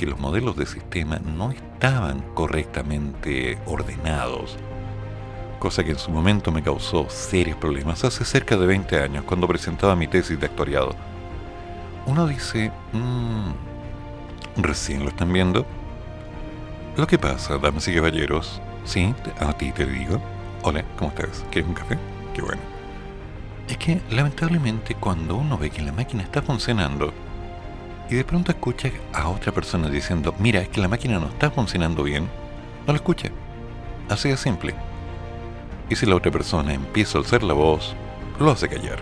[0.00, 4.56] que los modelos de sistema no estaban correctamente ordenados,
[5.58, 9.46] cosa que en su momento me causó serios problemas hace cerca de 20 años cuando
[9.46, 10.96] presentaba mi tesis de actuariado.
[12.06, 13.50] Uno dice, mmm,
[14.56, 15.66] recién lo están viendo.
[16.96, 20.18] Lo que pasa, damas y caballeros, sí, a ti te digo,
[20.62, 21.44] hola, ¿cómo estás?
[21.50, 21.98] ¿Quieres un café?
[22.32, 22.62] Qué bueno.
[23.68, 27.12] Es que lamentablemente cuando uno ve que la máquina está funcionando
[28.10, 31.48] y de pronto escucha a otra persona diciendo, mira, es que la máquina no está
[31.50, 32.24] funcionando bien,
[32.84, 33.30] no lo escucha.
[34.08, 34.74] Así de simple.
[35.88, 37.94] Y si la otra persona empieza a alzar la voz,
[38.40, 38.98] lo hace callar.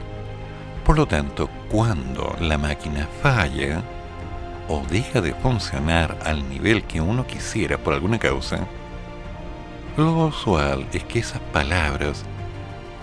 [0.85, 3.83] Por lo tanto, cuando la máquina falla
[4.69, 8.67] o deja de funcionar al nivel que uno quisiera por alguna causa,
[9.97, 12.25] lo usual es que esas palabras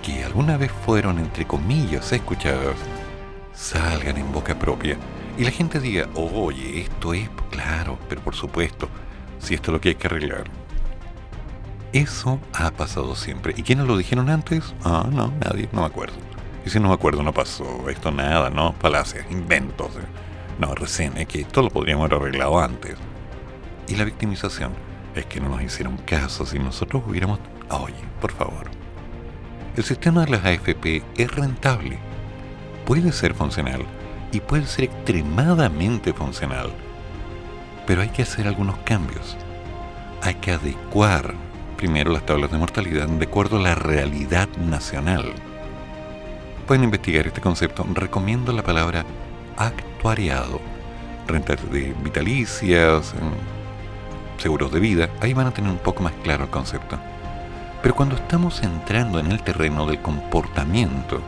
[0.03, 2.75] que alguna vez fueron, entre comillas, escuchadas,
[3.53, 4.97] salgan en boca propia
[5.37, 8.87] y la gente diga, oye, esto es, claro, pero por supuesto,
[9.39, 10.45] si esto es lo que hay que arreglar.
[11.91, 13.53] Eso ha pasado siempre.
[13.55, 14.73] ¿Y quiénes lo dijeron antes?
[14.83, 16.15] Ah, no, nadie, no me acuerdo.
[16.65, 18.73] Y si no me acuerdo, no pasó esto nada, ¿no?
[18.73, 19.91] Falacias, inventos.
[20.59, 22.95] No, recién, es que esto lo podríamos haber arreglado antes.
[23.87, 24.71] Y la victimización
[25.15, 27.39] es que no nos hicieron caso si nosotros hubiéramos...
[27.69, 28.69] Oye, por favor,
[29.75, 31.97] el sistema de las AFP es rentable,
[32.85, 33.85] puede ser funcional
[34.35, 36.69] y puede ser extremadamente funcional,
[37.87, 39.37] pero hay que hacer algunos cambios.
[40.21, 41.33] Hay que adecuar
[41.77, 45.31] primero las tablas de mortalidad de acuerdo a la realidad nacional.
[46.67, 49.05] Pueden investigar este concepto, recomiendo la palabra
[49.55, 50.59] actuariado,
[51.27, 53.13] rentas de vitalicias,
[54.37, 56.99] seguros de vida, ahí van a tener un poco más claro el concepto.
[57.81, 61.21] Pero cuando estamos entrando en el terreno del comportamiento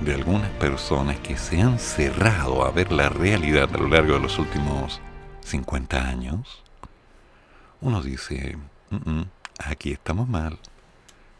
[0.00, 4.20] de algunas personas que se han cerrado a ver la realidad a lo largo de
[4.20, 5.00] los últimos
[5.40, 6.62] 50 años,
[7.80, 8.56] uno dice,
[9.58, 10.58] aquí estamos mal,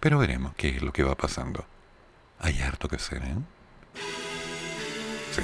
[0.01, 1.67] pero veremos qué es lo que va pasando.
[2.39, 3.37] Hay harto que hacer, ¿eh?
[5.33, 5.43] Sí.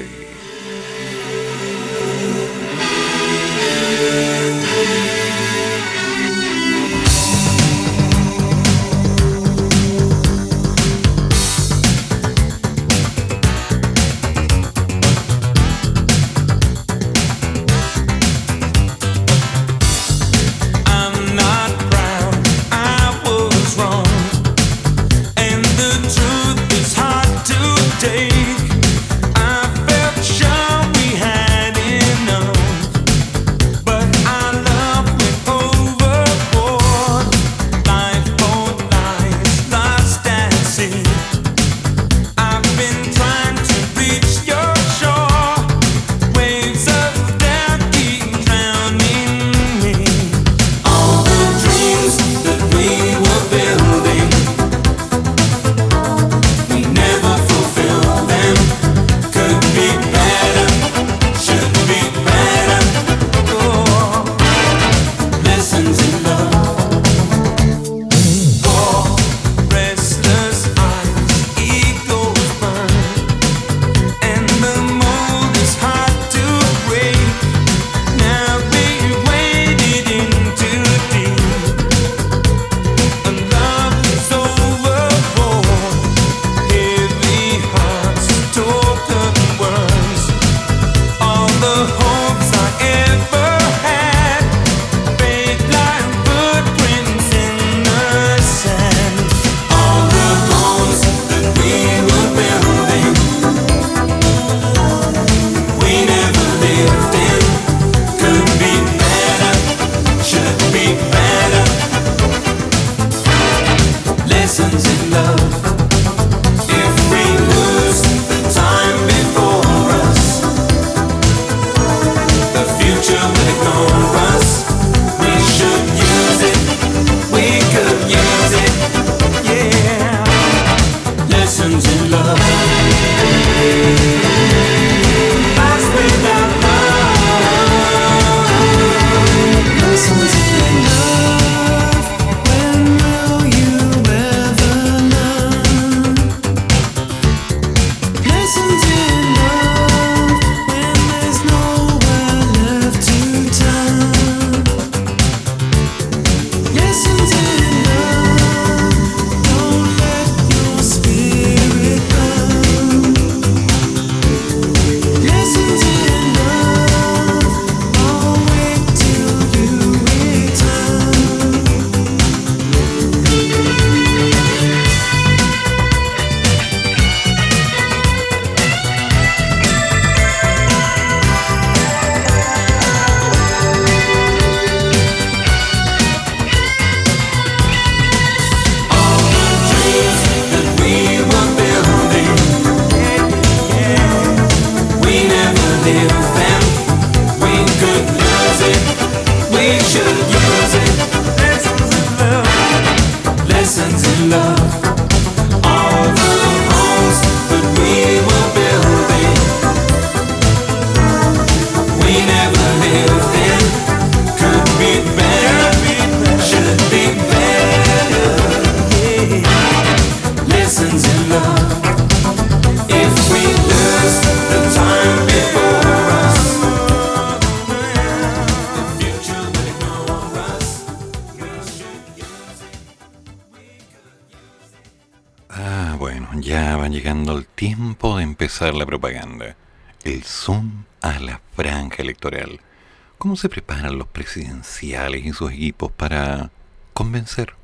[243.33, 246.51] ¿Cómo se preparan los presidenciales y sus equipos para
[246.93, 247.55] convencer?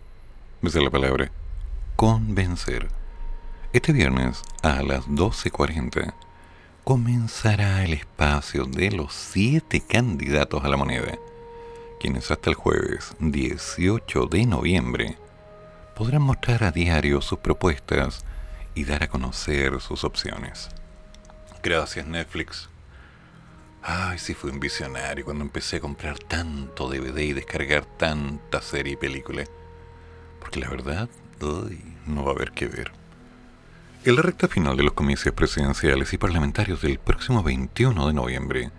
[0.63, 1.31] Esa es la palabra.
[1.95, 2.89] Convencer.
[3.75, 6.15] Este viernes a las 12.40
[6.85, 11.19] comenzará el espacio de los siete candidatos a la moneda,
[12.01, 15.19] quienes hasta el jueves 18 de noviembre
[15.95, 18.25] podrán mostrar a diario sus propuestas
[18.75, 20.71] y dar a conocer sus opciones.
[21.63, 22.68] Gracias Netflix.
[23.83, 28.95] Ay, sí fui un visionario cuando empecé a comprar tanto DVD y descargar tanta serie
[28.95, 29.45] y película.
[30.41, 31.09] Porque la verdad,
[32.07, 32.93] no va a haber que ver.
[34.05, 38.71] En la recta final de los comicios presidenciales y parlamentarios del próximo 21 de noviembre,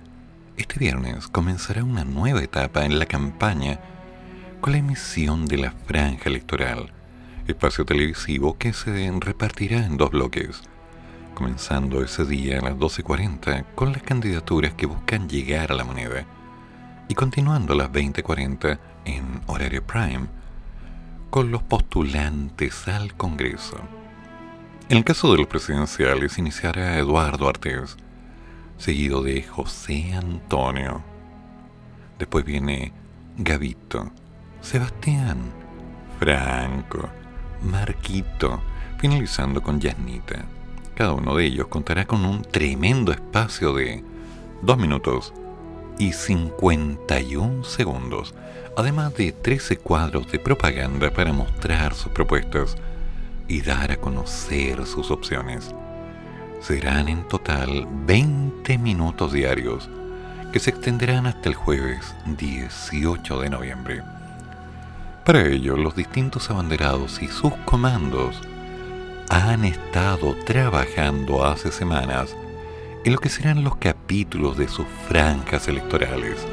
[0.58, 3.80] este viernes comenzará una nueva etapa en la campaña
[4.60, 6.92] con la emisión de la franja electoral,
[7.48, 10.62] espacio televisivo que se repartirá en dos bloques,
[11.40, 16.26] comenzando ese día a las 12.40 con las candidaturas que buscan llegar a la moneda
[17.08, 20.28] y continuando a las 20.40 en horario prime
[21.30, 23.78] con los postulantes al Congreso.
[24.90, 27.96] En el caso de los presidenciales iniciará Eduardo Artés,
[28.78, 31.02] seguido de José Antonio.
[32.18, 32.92] Después viene
[33.38, 34.12] Gavito,
[34.60, 35.38] Sebastián,
[36.20, 37.08] Franco,
[37.64, 38.62] Marquito,
[38.98, 40.59] finalizando con Yanita.
[41.00, 44.04] Cada uno de ellos contará con un tremendo espacio de
[44.64, 45.34] 2 minutos
[45.98, 48.36] y 51 segundos,
[48.76, 52.76] además de 13 cuadros de propaganda para mostrar sus propuestas
[53.48, 55.74] y dar a conocer sus opciones.
[56.60, 59.90] Serán en total 20 minutos diarios
[60.52, 64.04] que se extenderán hasta el jueves 18 de noviembre.
[65.24, 68.42] Para ello, los distintos abanderados y sus comandos
[69.30, 72.36] han estado trabajando hace semanas
[73.06, 76.46] en lo que serán los capítulos de sus franjas electorales,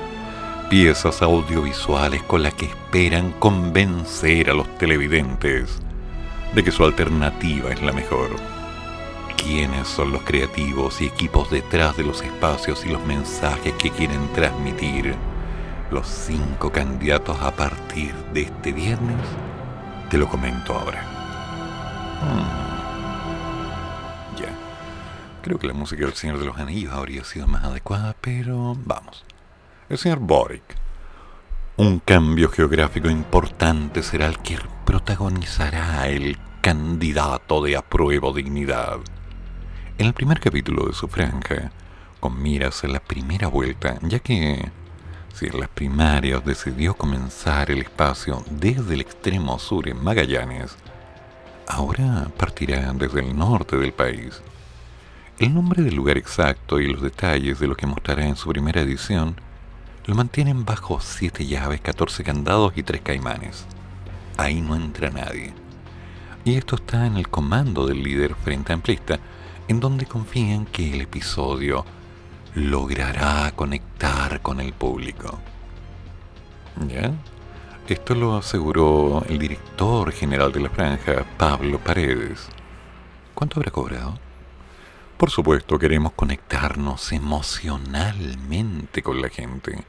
[0.68, 5.78] piezas audiovisuales con las que esperan convencer a los televidentes
[6.54, 8.30] de que su alternativa es la mejor.
[9.36, 14.28] ¿Quiénes son los creativos y equipos detrás de los espacios y los mensajes que quieren
[14.34, 15.14] transmitir
[15.90, 19.16] los cinco candidatos a partir de este viernes?
[20.10, 21.05] Te lo comento ahora.
[22.20, 22.46] Hmm.
[24.40, 24.48] Ya.
[25.42, 29.24] Creo que la música del Señor de los Anillos habría sido más adecuada, pero vamos.
[29.88, 30.62] El señor Boric.
[31.76, 38.98] Un cambio geográfico importante será el que protagonizará el candidato de apruebo dignidad.
[39.98, 41.70] En el primer capítulo de su franja,
[42.18, 44.70] con miras en la primera vuelta, ya que
[45.32, 50.76] si en las primarias decidió comenzar el espacio desde el extremo sur en Magallanes,
[51.66, 54.42] ahora partirá desde el norte del país.
[55.38, 58.80] El nombre del lugar exacto y los detalles de lo que mostrará en su primera
[58.80, 59.36] edición
[60.06, 63.66] lo mantienen bajo siete llaves, 14 candados y tres caimanes
[64.36, 65.52] ahí no entra nadie.
[66.44, 69.18] Y esto está en el comando del líder frente amplista,
[69.68, 71.84] en donde confían que el episodio
[72.54, 75.38] logrará conectar con el público.
[76.88, 77.12] ¿Ya?
[77.88, 82.48] Esto lo aseguró el director general de la franja, Pablo Paredes.
[83.32, 84.18] ¿Cuánto habrá cobrado?
[85.16, 89.84] Por supuesto, queremos conectarnos emocionalmente con la gente.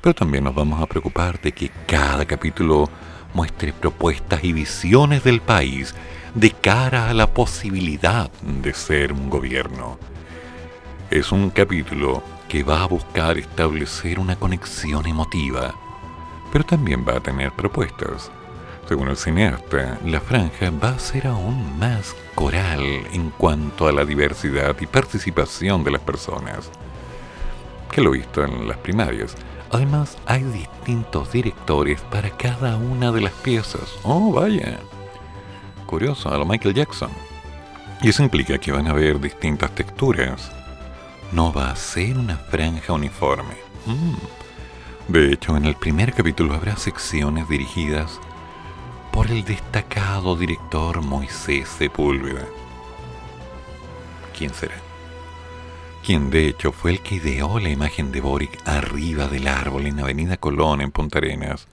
[0.00, 2.88] Pero también nos vamos a preocupar de que cada capítulo
[3.34, 5.96] muestre propuestas y visiones del país
[6.36, 9.98] de cara a la posibilidad de ser un gobierno.
[11.10, 15.74] Es un capítulo que va a buscar establecer una conexión emotiva,
[16.52, 18.30] pero también va a tener propuestas.
[18.88, 22.82] Según el cineasta, la franja va a ser aún más coral
[23.12, 26.70] en cuanto a la diversidad y participación de las personas,
[27.90, 29.34] que lo visto en las primarias
[29.72, 33.94] Además, hay distintos directores para cada una de las piezas.
[34.02, 34.78] Oh, vaya.
[35.86, 37.10] Curioso, a lo Michael Jackson.
[38.02, 40.52] Y eso implica que van a haber distintas texturas.
[41.32, 43.56] No va a ser una franja uniforme.
[43.86, 44.41] Mm.
[45.08, 48.20] De hecho, en el primer capítulo habrá secciones dirigidas
[49.12, 52.46] por el destacado director Moisés Sepúlveda.
[54.36, 54.74] ¿Quién será?
[56.02, 60.00] quien de hecho fue el que ideó la imagen de Boric arriba del árbol en
[60.00, 61.68] Avenida Colón en Punta Arenas,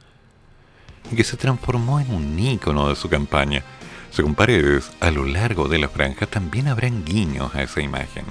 [1.12, 3.64] y que se transformó en un ícono de su campaña.
[4.12, 8.26] Según Paredes, a lo largo de la franja también habrán guiños a esa imagen.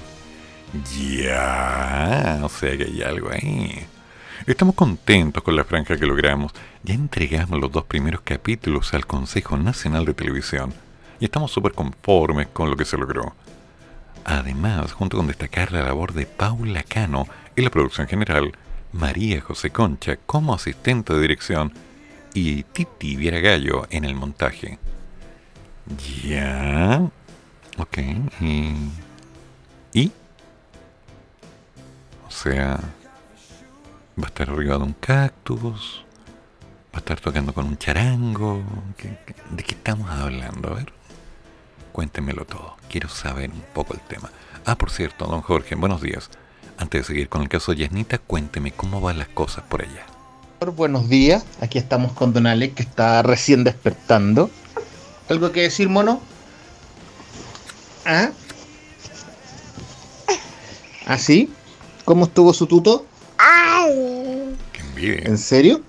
[0.97, 3.87] Ya, o sea que hay algo ahí.
[4.49, 6.53] Estamos contentos con la franja que logramos.
[6.83, 10.73] Ya entregamos los dos primeros capítulos al Consejo Nacional de Televisión
[11.21, 13.35] y estamos súper conformes con lo que se logró.
[14.25, 18.53] Además, junto con destacar la labor de Paula Cano en la producción general,
[18.91, 21.75] María José Concha como asistente de dirección
[22.33, 24.79] y Titi Viera Gallo en el montaje.
[26.25, 27.03] Ya.
[27.77, 27.99] Ok.
[28.41, 28.93] Y.
[29.93, 30.11] ¿Y?
[32.27, 32.81] O sea.
[34.19, 36.05] Va a estar arriba de un cactus.
[36.93, 38.65] Va a estar tocando con un charango.
[39.51, 40.71] de qué estamos hablando?
[40.71, 40.93] A ver.
[41.93, 42.77] Cuéntemelo todo.
[42.91, 44.31] Quiero saber un poco el tema.
[44.67, 46.31] Ah, por cierto, don Jorge, buenos días.
[46.79, 50.05] Antes de seguir con el caso de Yasnita, cuénteme cómo van las cosas por allá.
[50.75, 51.45] Buenos días.
[51.61, 54.51] Aquí estamos con Don Alex, que está recién despertando.
[55.29, 56.21] ¿Algo que decir, mono?
[58.05, 58.31] ¿Ah?
[61.07, 61.53] ¿Ah, sí?
[62.05, 63.07] ¿Cómo estuvo su tuto?
[64.73, 65.23] ¡Qué envidia!
[65.25, 65.83] ¿En serio?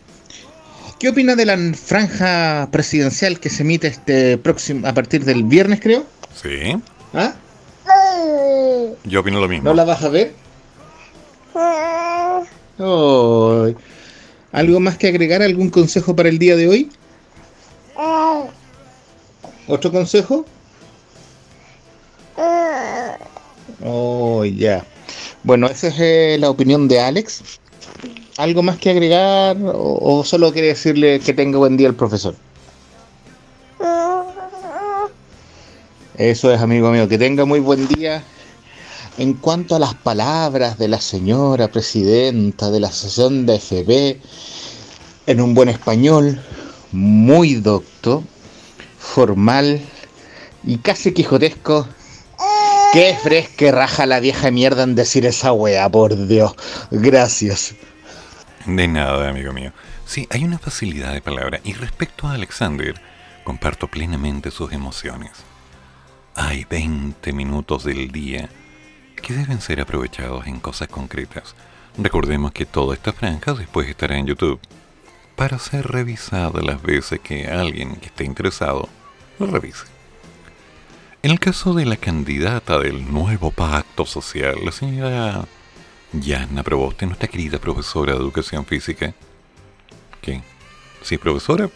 [1.00, 5.80] ¿Qué opina de la franja presidencial que se emite este próximo a partir del viernes,
[5.82, 6.06] creo?
[6.36, 6.76] Sí.
[7.14, 7.34] ¿Ah?
[9.06, 9.70] Yo opino lo mismo.
[9.70, 10.34] ¿No la vas a ver?
[14.52, 15.42] ¿Algo más que agregar?
[15.42, 16.92] ¿Algún consejo para el día de hoy?
[19.68, 20.46] ¿Otro consejo?
[23.84, 24.84] Oh, ya.
[25.44, 27.42] Bueno, esa es eh, la opinión de Alex.
[28.38, 32.36] ¿Algo más que agregar o, solo quiere decirle que tenga buen día el profesor?
[36.18, 38.24] Eso es, amigo mío, que tenga muy buen día.
[39.18, 44.18] En cuanto a las palabras de la señora presidenta de la sesión de FB,
[45.28, 46.42] en un buen español,
[46.92, 48.24] muy docto,
[48.98, 49.82] formal
[50.64, 51.88] y casi quijotesco,
[52.94, 56.54] qué fresca raja la vieja mierda en decir esa wea, por Dios.
[56.92, 57.76] Gracias.
[58.66, 59.72] De nada, amigo mío.
[60.06, 61.60] Sí, hay una facilidad de palabra.
[61.64, 62.96] Y respecto a Alexander,
[63.44, 65.32] comparto plenamente sus emociones.
[66.36, 68.50] Hay 20 minutos del día
[69.22, 71.56] que deben ser aprovechados en cosas concretas.
[71.98, 74.60] Recordemos que toda esta franja después estará en YouTube
[75.36, 78.90] para ser revisada las veces que alguien que esté interesado
[79.38, 79.99] lo revise.
[81.22, 85.46] En el caso de la candidata del nuevo pacto social, la señora
[86.14, 89.14] Yana Proboste, nuestra querida profesora de educación física,
[90.22, 90.42] que
[91.02, 91.70] si es profesora,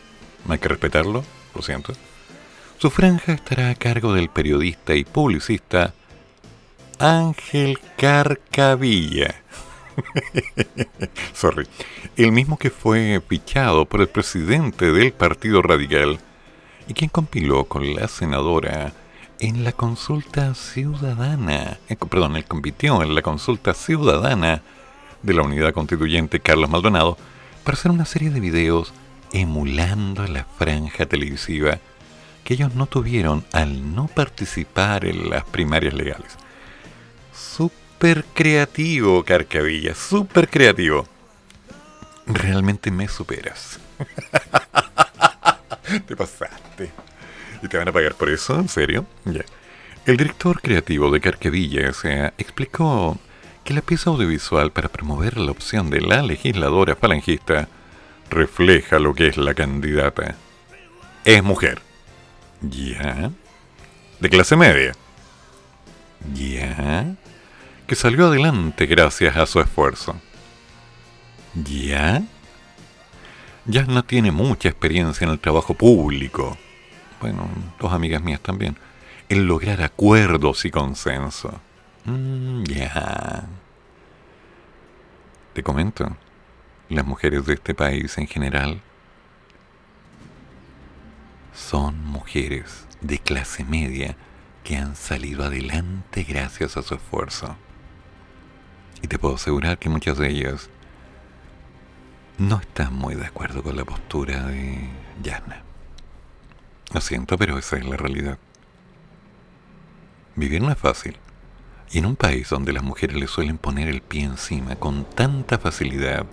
[0.47, 1.91] hay que respetarlo, lo siento.
[2.77, 5.93] Su franja estará a cargo del periodista y publicista
[6.97, 9.35] Ángel Carcavilla.
[11.33, 11.67] Sorry.
[12.15, 16.17] El mismo que fue fichado por el presidente del Partido Radical
[16.87, 18.93] y quien compiló con la senadora
[19.39, 24.61] en la consulta ciudadana, eh, perdón, él compitió en la consulta ciudadana
[25.21, 27.17] de la unidad constituyente Carlos Maldonado
[27.63, 28.93] para hacer una serie de videos
[29.31, 31.79] emulando la franja televisiva
[32.43, 36.33] que ellos no tuvieron al no participar en las primarias legales.
[37.33, 41.07] Súper creativo, Carcavilla, súper creativo.
[42.25, 43.79] Realmente me superas.
[46.07, 46.91] Te pasaste.
[47.63, 48.59] ¿Y te van a pagar por eso?
[48.59, 49.05] ¿En serio?
[49.23, 49.45] Ya.
[50.05, 53.17] El director creativo de Carquevilla se explicó
[53.63, 57.69] que la pieza audiovisual para promover la opción de la legisladora falangista
[58.29, 60.35] refleja lo que es la candidata.
[61.23, 61.81] Es mujer.
[62.61, 63.31] Ya.
[64.19, 64.91] De clase media.
[66.33, 67.15] Ya.
[67.87, 70.17] Que salió adelante gracias a su esfuerzo.
[71.53, 72.23] Ya.
[73.63, 76.57] Ya no tiene mucha experiencia en el trabajo público
[77.23, 77.47] bueno,
[77.79, 78.75] dos amigas mías también,
[79.29, 81.57] el lograr acuerdos y consenso.
[82.03, 83.47] Mm, ya.
[85.53, 86.17] Te comento,
[86.89, 88.81] las mujeres de este país en general
[91.55, 94.17] son mujeres de clase media
[94.65, 97.55] que han salido adelante gracias a su esfuerzo.
[99.01, 100.69] Y te puedo asegurar que muchas de ellas
[102.37, 104.89] no están muy de acuerdo con la postura de
[105.23, 105.63] Yana.
[106.93, 108.37] Lo siento, pero esa es la realidad.
[110.35, 111.17] Vivir no es fácil.
[111.91, 115.57] Y en un país donde las mujeres le suelen poner el pie encima con tanta
[115.57, 116.25] facilidad,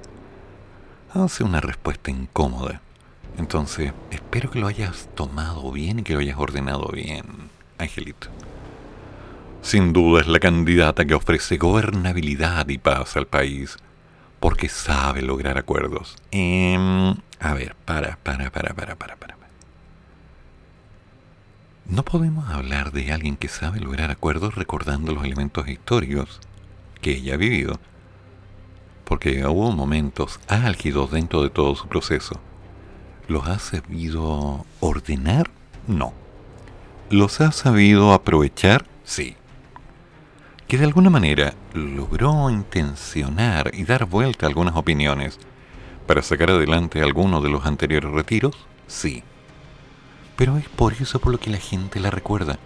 [1.13, 2.81] hace una respuesta incómoda.
[3.39, 7.25] Entonces, espero que lo hayas tomado bien y que lo hayas ordenado bien,
[7.79, 8.29] Angelito.
[9.63, 13.77] Sin duda es la candidata que ofrece gobernabilidad y paz al país,
[14.41, 16.17] porque sabe lograr acuerdos.
[16.31, 19.40] Em, a ver, para, para, para, para, para, para.
[21.91, 26.39] No podemos hablar de alguien que sabe lograr acuerdos recordando los elementos históricos
[27.01, 27.81] que ella ha vivido,
[29.05, 32.41] porque hubo momentos álgidos dentro de todo su proceso.
[33.27, 35.51] ¿Los ha sabido ordenar?
[35.89, 36.15] No.
[37.11, 38.87] ¿Los ha sabido aprovechar?
[39.03, 39.35] Sí.
[40.69, 45.41] Que de alguna manera logró intencionar y dar vuelta a algunas opiniones
[46.07, 48.55] para sacar adelante algunos de los anteriores retiros?
[48.87, 49.25] Sí.
[50.41, 52.59] Pero es por eso por lo que la gente la recuerda.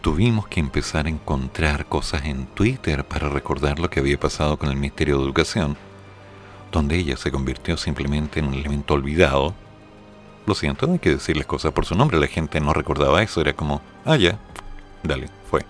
[0.00, 4.70] Tuvimos que empezar a encontrar cosas en Twitter para recordar lo que había pasado con
[4.70, 5.76] el Ministerio de Educación,
[6.72, 9.54] donde ella se convirtió simplemente en un elemento olvidado.
[10.44, 13.40] Lo siento, hay que decir las cosas por su nombre, la gente no recordaba eso,
[13.40, 14.36] era como, ah, ya,
[15.04, 15.64] dale, fue.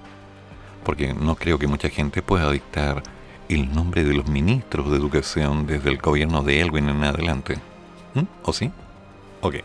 [0.82, 3.02] Porque no creo que mucha gente pueda dictar
[3.50, 7.58] el nombre de los ministros de educación desde el gobierno de Elwin en adelante.
[8.14, 8.22] ¿Mm?
[8.44, 8.72] ¿O sí?
[9.42, 9.56] Ok.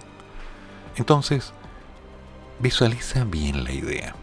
[0.95, 1.53] Entonces,
[2.59, 4.15] visualiza bien la idea.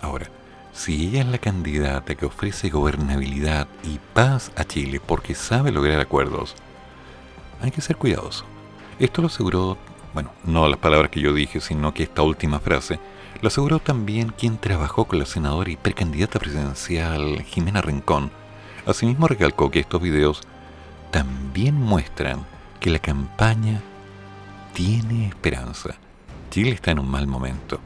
[0.00, 0.28] Ahora,
[0.72, 6.00] si ella es la candidata que ofrece gobernabilidad y paz a Chile porque sabe lograr
[6.00, 6.54] acuerdos,
[7.60, 8.44] hay que ser cuidadoso.
[8.98, 9.76] Esto lo aseguró,
[10.14, 12.98] bueno, no las palabras que yo dije, sino que esta última frase,
[13.42, 18.30] lo aseguró también quien trabajó con la senadora y precandidata presidencial Jimena Rincón.
[18.86, 20.42] Asimismo recalcó que estos videos
[21.10, 22.44] también muestran
[22.80, 23.82] que la campaña
[24.72, 25.96] tiene esperanza.
[26.50, 27.80] Chile está en un mal momento.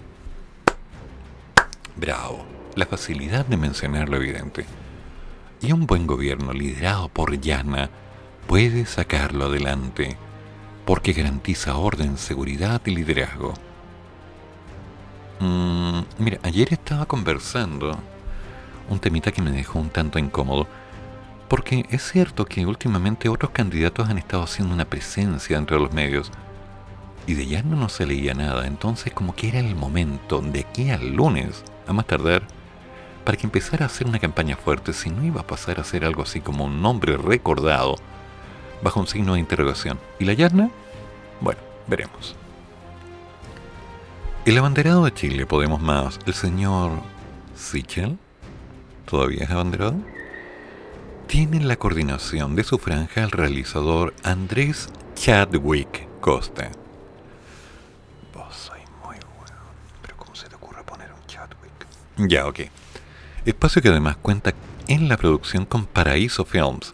[1.96, 4.64] Bravo, la facilidad de mencionar lo evidente.
[5.60, 7.90] Y un buen gobierno liderado por Yana
[8.46, 10.16] puede sacarlo adelante
[10.84, 13.54] porque garantiza orden, seguridad y liderazgo.
[15.40, 17.98] Mm, mira, ayer estaba conversando
[18.90, 20.66] un temita que me dejó un tanto incómodo,
[21.48, 26.30] porque es cierto que últimamente otros candidatos han estado haciendo una presencia entre los medios,
[27.26, 30.90] y de ya no se leía nada, entonces como que era el momento, de aquí
[30.90, 32.42] al lunes, a más tardar,
[33.24, 36.04] para que empezara a hacer una campaña fuerte, si no iba a pasar a ser
[36.04, 37.96] algo así como un nombre recordado,
[38.82, 39.98] bajo un signo de interrogación.
[40.18, 40.70] ¿Y la Yarna?
[41.40, 42.36] Bueno, veremos.
[44.44, 46.92] El abanderado de Chile, Podemos Más, el señor
[47.56, 48.18] Sichel,
[49.06, 49.96] ¿todavía es abanderado?
[51.26, 56.70] Tiene la coordinación de su franja el realizador Andrés Chadwick Costa.
[58.34, 59.56] Vos sois muy bueno,
[60.02, 61.86] pero ¿cómo se te ocurre poner un Chadwick?
[62.16, 62.60] Ya, ok.
[63.44, 64.54] Espacio que además cuenta
[64.86, 66.92] en la producción con Paraíso Films,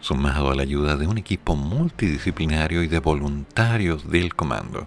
[0.00, 4.84] sumado a la ayuda de un equipo multidisciplinario y de voluntarios del comando.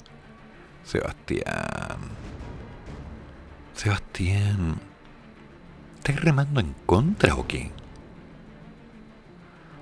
[0.84, 1.98] Sebastián.
[3.74, 4.80] Sebastián.
[5.98, 7.72] ¿Estás remando en contra o qué?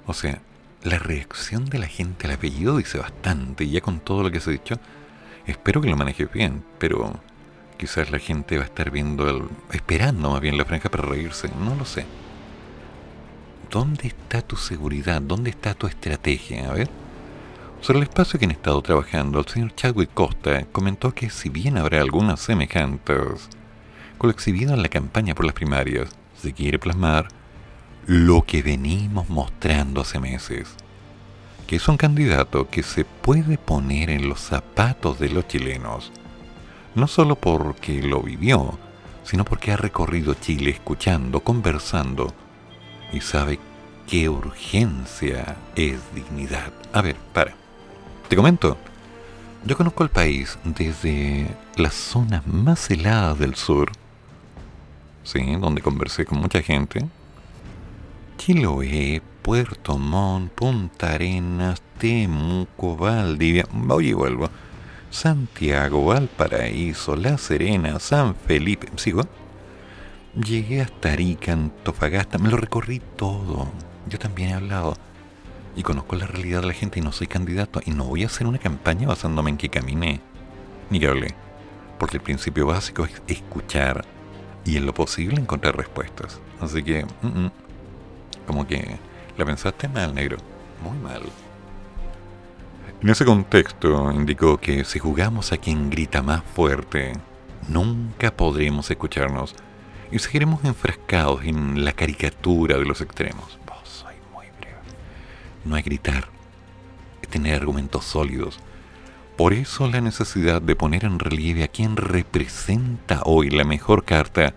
[0.06, 0.42] O sea,
[0.84, 4.40] la reacción de la gente al apellido dice bastante, y ya con todo lo que
[4.40, 4.76] se ha dicho,
[5.46, 7.20] espero que lo manejes bien, pero
[7.80, 11.50] quizás la gente va a estar viendo, el, esperando más bien la franja para reírse,
[11.60, 12.06] no lo sé.
[13.72, 15.22] ¿Dónde está tu seguridad?
[15.22, 16.70] ¿Dónde está tu estrategia?
[16.70, 16.90] A ver.
[17.80, 21.78] Sobre el espacio que han estado trabajando, el señor Chadwick Costa comentó que si bien
[21.78, 23.50] habrá algunas semejanzas
[24.18, 27.30] con lo exhibido en la campaña por las primarias, se quiere plasmar
[28.06, 30.68] lo que venimos mostrando hace meses,
[31.68, 36.12] que es un candidato que se puede poner en los zapatos de los chilenos,
[37.00, 38.78] no solo porque lo vivió,
[39.24, 42.34] sino porque ha recorrido Chile escuchando, conversando
[43.14, 43.60] y sabe
[44.08, 46.74] qué urgencia es dignidad.
[46.94, 47.56] A ver, para.
[48.28, 48.78] Te comento,
[49.66, 53.92] yo conozco el país desde las zonas más heladas del sur,
[55.24, 55.56] ¿sí?
[55.56, 57.06] donde conversé con mucha gente.
[58.38, 64.50] Chiloé, Puerto Montt, Punta Arenas, Temuco, Valdivia, voy y vuelvo.
[65.10, 69.24] Santiago, Valparaíso, La Serena, San Felipe, ¿sigo?
[70.36, 73.68] Llegué hasta Arica, Antofagasta, me lo recorrí todo.
[74.08, 74.96] Yo también he hablado
[75.76, 78.28] y conozco la realidad de la gente y no soy candidato y no voy a
[78.28, 80.22] hacer una campaña basándome en que caminé
[80.90, 81.34] ni que hablé.
[81.98, 84.06] Porque el principio básico es escuchar
[84.64, 86.40] y en lo posible encontrar respuestas.
[86.62, 87.06] Así que,
[88.46, 88.98] como que
[89.38, 90.38] la pensaste mal, negro.
[90.84, 91.24] Muy mal.
[93.02, 97.14] En ese contexto indicó que si jugamos a quien grita más fuerte,
[97.70, 99.56] nunca podremos escucharnos
[100.12, 103.58] y seguiremos enfrascados en la caricatura de los extremos.
[105.64, 106.28] No es gritar,
[107.22, 108.60] es tener argumentos sólidos.
[109.38, 114.54] Por eso la necesidad de poner en relieve a quien representa hoy la mejor carta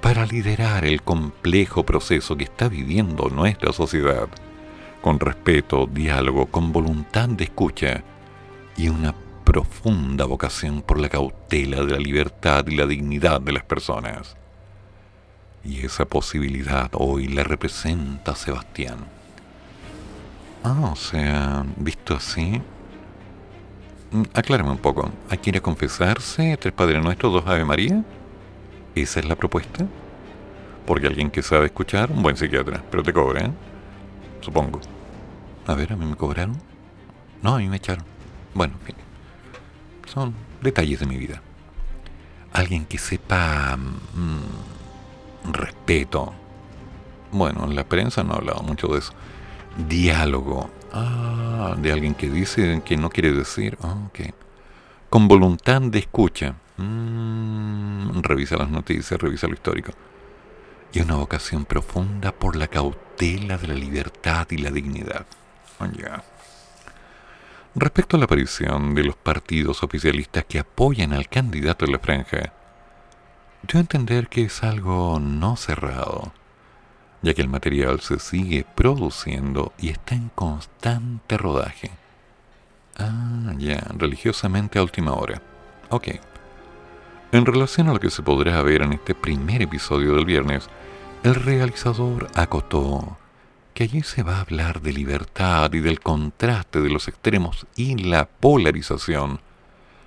[0.00, 4.28] para liderar el complejo proceso que está viviendo nuestra sociedad,
[5.04, 8.02] con respeto, diálogo, con voluntad de escucha
[8.74, 13.64] y una profunda vocación por la cautela de la libertad y la dignidad de las
[13.64, 14.34] personas.
[15.62, 18.96] Y esa posibilidad hoy la representa Sebastián.
[20.62, 22.62] Ah, o sea, visto así,
[24.10, 25.12] mm, aclárame un poco.
[25.28, 26.56] ¿Hay que ir a confesarse?
[26.56, 28.02] ¿Tres Padres Nuestros, dos Ave María?
[28.94, 29.84] ¿Esa es la propuesta?
[30.86, 33.73] Porque alguien que sabe escuchar, un buen psiquiatra, pero te cobra, ¿eh?
[34.44, 34.78] Supongo.
[35.66, 36.60] A ver, ¿a mí me cobraron?
[37.40, 38.04] No, a mí me echaron.
[38.52, 38.96] Bueno, en fin.
[40.06, 41.40] Son detalles de mi vida.
[42.52, 46.34] Alguien que sepa mm, respeto.
[47.32, 49.14] Bueno, en la prensa no ha hablado mucho de eso.
[49.88, 50.68] Diálogo.
[50.92, 53.78] Ah, de alguien que dice que no quiere decir.
[53.82, 54.34] Ah, ok.
[55.08, 56.54] Con voluntad de escucha.
[56.76, 59.92] Mm, revisa las noticias, revisa lo histórico.
[60.94, 65.26] Y una vocación profunda por la cautela de la libertad y la dignidad.
[65.80, 65.86] Oh,
[67.74, 72.52] Respecto a la aparición de los partidos oficialistas que apoyan al candidato de la franja,
[73.66, 76.32] yo entender que es algo no cerrado,
[77.22, 81.90] ya que el material se sigue produciendo y está en constante rodaje.
[82.96, 85.42] Ah, ya, religiosamente a última hora.
[85.90, 86.10] Ok.
[87.32, 90.70] En relación a lo que se podrá ver en este primer episodio del viernes,
[91.24, 93.16] el realizador acotó
[93.72, 97.96] que allí se va a hablar de libertad y del contraste de los extremos y
[97.96, 99.40] la polarización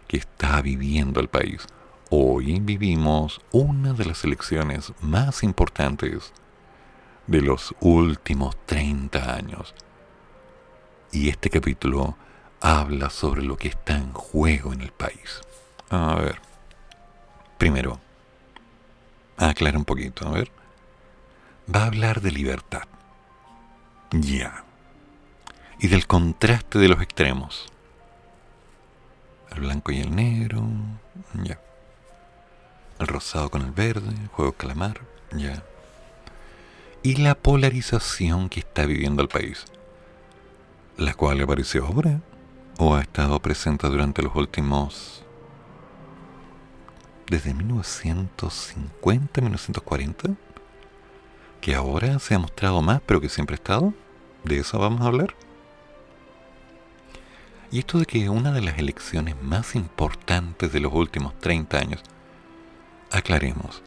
[0.07, 1.65] que está viviendo el país.
[2.11, 6.31] Hoy vivimos una de las elecciones más importantes
[7.25, 9.73] de los últimos 30 años.
[11.11, 12.15] Y este capítulo
[12.61, 15.41] habla sobre lo que está en juego en el país.
[15.89, 16.39] A ver.
[17.57, 17.99] Primero,
[19.35, 20.56] aclara un poquito, a ver.
[21.73, 22.83] Va a hablar de libertad.
[24.11, 24.63] Ya.
[25.79, 27.65] Y del contraste de los extremos.
[29.51, 30.63] El blanco y el negro.
[31.43, 31.59] Ya.
[32.99, 34.15] El rosado con el verde.
[34.31, 35.01] Juego calamar.
[35.33, 35.61] Ya.
[37.03, 39.65] Y la polarización que está viviendo el país.
[40.95, 42.21] La cual apareció ahora.
[42.77, 45.25] O ha estado presente durante los últimos.
[47.29, 50.46] Desde 1950, 1940
[51.67, 53.93] que ahora se ha mostrado más, pero que siempre ha estado.
[54.45, 55.35] ¿De eso vamos a hablar?
[57.71, 62.03] Y esto de que una de las elecciones más importantes de los últimos 30 años,
[63.11, 63.83] aclaremos,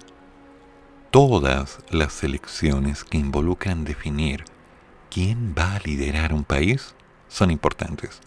[1.10, 4.44] todas las elecciones que involucran definir
[5.08, 6.94] quién va a liderar un país
[7.28, 8.20] son importantes.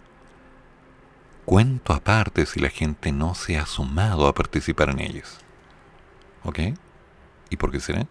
[1.44, 5.38] Cuento aparte si la gente no se ha sumado a participar en ellas.
[6.42, 6.58] ¿Ok?
[7.50, 8.08] ¿Y por qué será?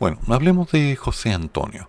[0.00, 1.88] Bueno, hablemos de José Antonio,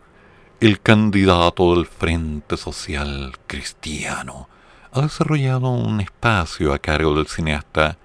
[0.60, 4.50] el candidato del Frente Social Cristiano.
[4.92, 8.00] Ha desarrollado un espacio a cargo del cineasta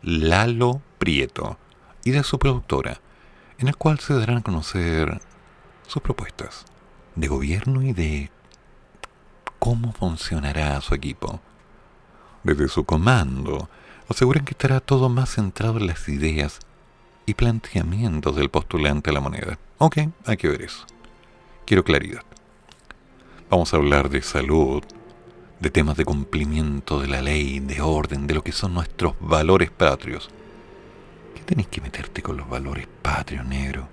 [0.00, 1.58] Lalo Prieto
[2.04, 3.02] y de su productora,
[3.58, 5.20] en el cual se darán a conocer
[5.86, 6.64] sus propuestas
[7.14, 8.30] de gobierno y de
[9.58, 11.38] cómo funcionará su equipo.
[12.44, 13.68] Desde su comando,
[14.08, 16.60] aseguran que estará todo más centrado en las ideas
[17.26, 19.58] y planteamientos del postulante a la moneda.
[19.78, 20.86] Ok, hay que ver eso.
[21.64, 22.22] Quiero claridad.
[23.48, 24.82] Vamos a hablar de salud,
[25.58, 29.70] de temas de cumplimiento de la ley, de orden, de lo que son nuestros valores
[29.70, 30.30] patrios.
[31.34, 33.88] ¿Qué tenéis que meterte con los valores patrios, negro?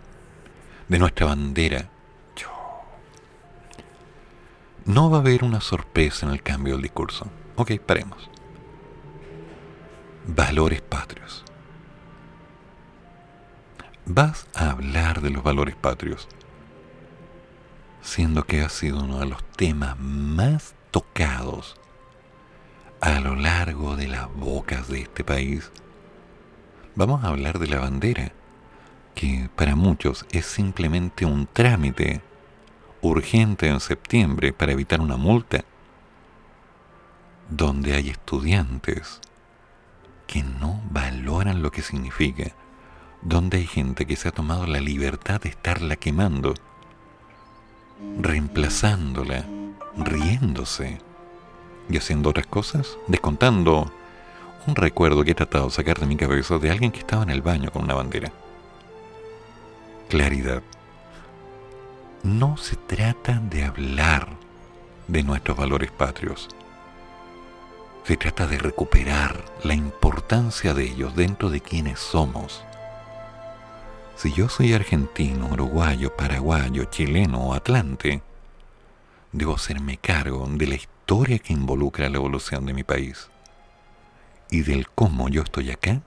[0.87, 1.89] De nuestra bandera.
[4.85, 7.27] No va a haber una sorpresa en el cambio del discurso.
[7.57, 8.29] Ok, paremos.
[10.27, 11.43] Valores patrios
[14.07, 16.29] vas a hablar de los valores patrios,
[18.01, 21.77] siendo que ha sido uno de los temas más tocados
[23.01, 25.71] a lo largo de las bocas de este país.
[26.95, 28.31] Vamos a hablar de la bandera,
[29.13, 32.21] que para muchos es simplemente un trámite
[33.01, 35.65] urgente en septiembre para evitar una multa,
[37.49, 39.19] donde hay estudiantes
[40.27, 42.53] que no valoran lo que significa
[43.21, 46.53] donde hay gente que se ha tomado la libertad de estarla quemando,
[48.19, 49.45] reemplazándola,
[49.97, 50.99] riéndose
[51.89, 53.91] y haciendo otras cosas, descontando
[54.67, 57.29] un recuerdo que he tratado de sacar de mi cabeza de alguien que estaba en
[57.29, 58.31] el baño con una bandera.
[60.09, 60.61] Claridad.
[62.23, 64.27] No se trata de hablar
[65.07, 66.49] de nuestros valores patrios.
[68.03, 72.63] Se trata de recuperar la importancia de ellos dentro de quienes somos
[74.17, 78.23] si yo soy argentino, uruguayo, paraguayo, chileno o atlante,
[79.31, 83.29] debo hacerme cargo de la historia que involucra la evolución de mi país
[84.49, 86.01] y del cómo yo estoy acá,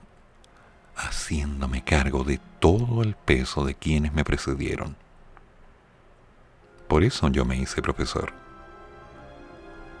[0.97, 4.97] haciéndome cargo de todo el peso de quienes me precedieron.
[6.89, 8.33] Por eso yo me hice profesor,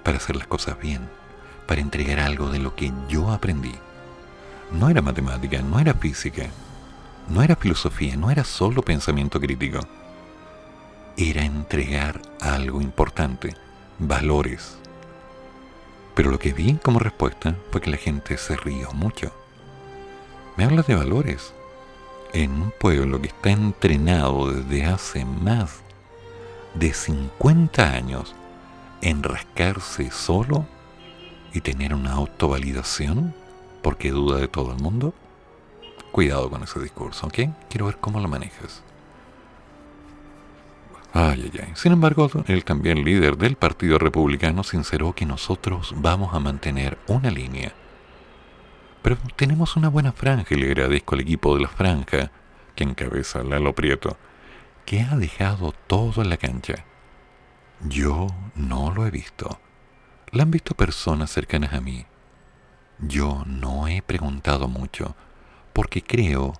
[0.03, 1.07] para hacer las cosas bien,
[1.65, 3.75] para entregar algo de lo que yo aprendí.
[4.73, 6.47] No era matemática, no era física,
[7.29, 9.79] no era filosofía, no era solo pensamiento crítico.
[11.17, 13.55] Era entregar algo importante,
[13.99, 14.77] valores.
[16.15, 19.31] Pero lo que vi como respuesta fue que la gente se rió mucho.
[20.57, 21.53] Me habla de valores.
[22.33, 25.81] En un pueblo que está entrenado desde hace más
[26.75, 28.35] de 50 años
[29.01, 30.65] en rascarse solo
[31.53, 33.33] y tener una autovalidación
[33.81, 35.13] porque duda de todo el mundo,
[36.11, 37.39] cuidado con ese discurso, ¿ok?
[37.69, 38.83] Quiero ver cómo lo manejas.
[41.13, 41.71] Ay, ay, ay.
[41.75, 47.29] Sin embargo, el también líder del Partido Republicano sinceró que nosotros vamos a mantener una
[47.29, 47.73] línea.
[49.01, 52.31] Pero tenemos una buena franja y le agradezco al equipo de la franja,
[52.75, 54.15] que encabeza Lalo Prieto,
[54.85, 56.85] que ha dejado todo en la cancha.
[57.81, 59.59] Yo no lo he visto.
[60.31, 62.05] La han visto personas cercanas a mí.
[62.99, 65.15] Yo no he preguntado mucho,
[65.73, 66.53] porque creo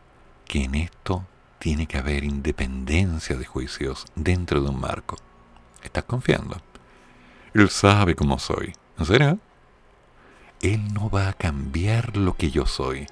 [0.45, 1.25] que en esto
[1.59, 5.17] tiene que haber independencia de juicios dentro de un marco.
[5.83, 6.57] ¿Estás confiando?
[7.53, 8.73] Él sabe cómo soy.
[8.97, 9.39] ¿En serio?
[10.61, 13.07] Él no va a cambiar lo que yo soy,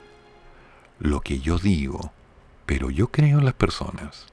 [0.99, 2.11] lo que yo digo,
[2.65, 4.27] pero yo creo en las personas.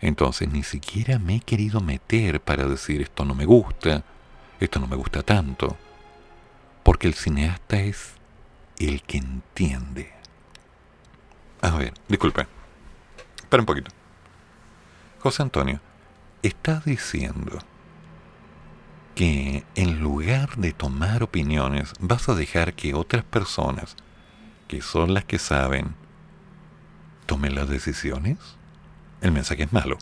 [0.00, 4.04] Entonces ni siquiera me he querido meter para decir esto no me gusta,
[4.58, 5.76] esto no me gusta tanto,
[6.82, 8.14] porque el cineasta es
[8.78, 10.21] el que entiende.
[11.62, 12.46] A ver, disculpe.
[13.36, 13.90] Espera un poquito.
[15.20, 15.80] José Antonio,
[16.42, 17.58] estás diciendo
[19.14, 23.94] que en lugar de tomar opiniones vas a dejar que otras personas,
[24.66, 25.94] que son las que saben,
[27.26, 28.38] tomen las decisiones?
[29.20, 29.98] El mensaje es malo.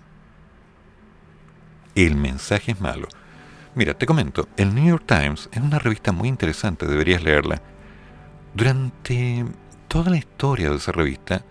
[1.94, 3.08] El mensaje es malo.
[3.74, 7.60] Mira, te comento, el New York Times es una revista muy interesante, deberías leerla.
[8.54, 9.44] Durante
[9.90, 11.42] toda la historia de esa revista,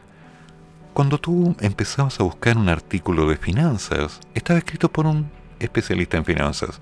[0.94, 5.30] cuando tú empezabas a buscar un artículo de finanzas, estaba escrito por un
[5.60, 6.80] especialista en finanzas.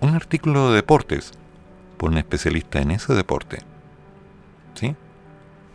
[0.00, 1.32] Un artículo de deportes,
[1.96, 3.60] por un especialista en ese deporte.
[4.74, 4.94] ¿Sí?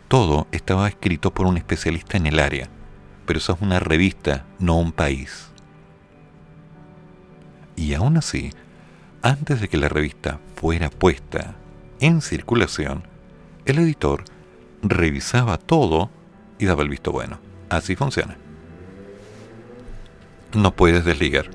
[0.06, 2.68] Todo estaba escrito por un especialista en el área,
[3.26, 5.48] pero eso es una revista, no un país.
[7.74, 8.50] Y aún así,
[9.22, 11.56] antes de que la revista fuera puesta
[11.98, 13.02] en circulación,
[13.64, 14.22] el editor
[14.82, 16.10] revisaba todo
[16.58, 17.38] y daba el visto bueno.
[17.68, 18.36] Así funciona.
[20.52, 21.50] No puedes desligar.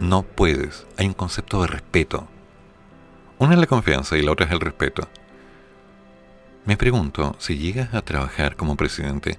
[0.00, 0.86] No puedes.
[0.96, 2.28] Hay un concepto de respeto.
[3.38, 5.08] Una es la confianza y la otra es el respeto.
[6.64, 9.38] Me pregunto, si llegas a trabajar como presidente,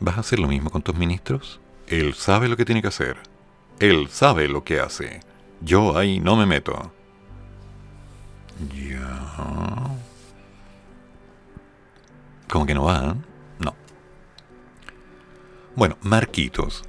[0.00, 1.60] ¿vas a hacer lo mismo con tus ministros?
[1.86, 3.16] Él sabe lo que tiene que hacer.
[3.78, 5.20] Él sabe lo que hace.
[5.60, 6.92] Yo ahí no me meto.
[8.74, 9.96] Ya.
[12.48, 13.14] Como que no va, ¿eh?
[15.76, 16.84] Bueno, Marquitos.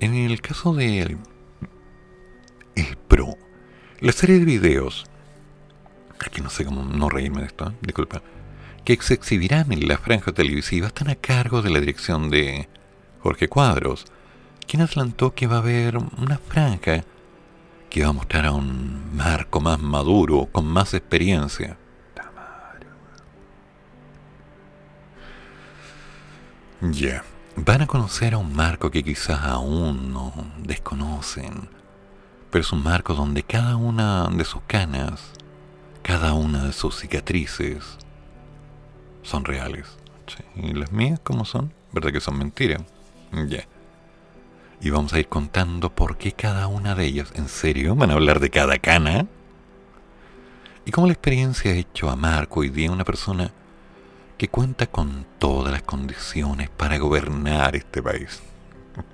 [0.00, 1.18] En el caso de el,
[2.74, 3.36] el Pro,
[4.00, 5.06] la serie de videos,
[6.18, 7.72] aquí no sé cómo no reírme de esto, ¿eh?
[7.80, 8.20] disculpa,
[8.84, 12.68] que se exhibirán en la franja televisiva están a cargo de la dirección de
[13.20, 14.06] Jorge Cuadros,
[14.66, 17.04] quien adelantó que va a haber una franja
[17.90, 21.78] que va a mostrar a un marco más maduro, con más experiencia.
[26.90, 27.22] Ya
[27.54, 31.68] van a conocer a un marco que quizás aún no desconocen,
[32.50, 35.32] pero es un marco donde cada una de sus canas,
[36.02, 37.84] cada una de sus cicatrices
[39.22, 39.86] son reales.
[40.56, 41.72] ¿Y las mías cómo son?
[41.92, 42.82] ¿Verdad que son mentiras?
[43.32, 43.64] Ya.
[44.80, 47.94] Y vamos a ir contando por qué cada una de ellas, ¿en serio?
[47.94, 49.26] ¿Van a hablar de cada cana?
[50.84, 53.52] Y cómo la experiencia ha hecho a Marco hoy día una persona
[54.42, 58.42] que cuenta con todas las condiciones para gobernar este país.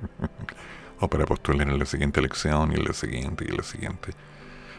[1.01, 4.13] o para postular en la siguiente elección y en la siguiente y en la siguiente.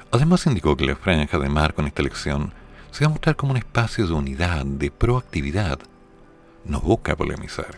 [0.09, 2.51] Además indicó que la franja de marco en esta elección
[2.89, 5.81] se va a mostrar como un espacio de unidad, de proactividad.
[6.65, 7.77] No busca polemizar.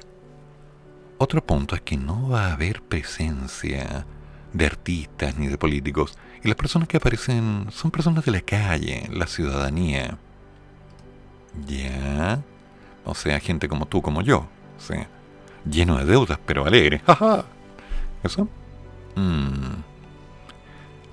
[1.17, 4.05] Otro punto es que no va a haber presencia
[4.53, 9.09] de artistas ni de políticos y las personas que aparecen son personas de la calle,
[9.11, 10.17] la ciudadanía.
[11.67, 12.41] Ya,
[13.05, 14.47] o sea, gente como tú, como yo.
[14.77, 14.95] ¿sí?
[15.69, 17.01] Lleno de deudas, pero alegre.
[18.23, 18.47] ¿Eso?
[19.15, 19.81] Mm.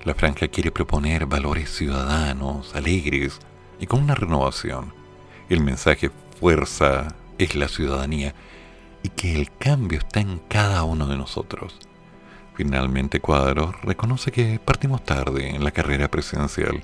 [0.05, 3.39] La franja quiere proponer valores ciudadanos, alegres
[3.79, 4.93] y con una renovación.
[5.49, 6.09] El mensaje
[6.39, 8.33] fuerza es la ciudadanía
[9.03, 11.77] y que el cambio está en cada uno de nosotros.
[12.55, 16.81] Finalmente Cuadros reconoce que partimos tarde en la carrera presidencial,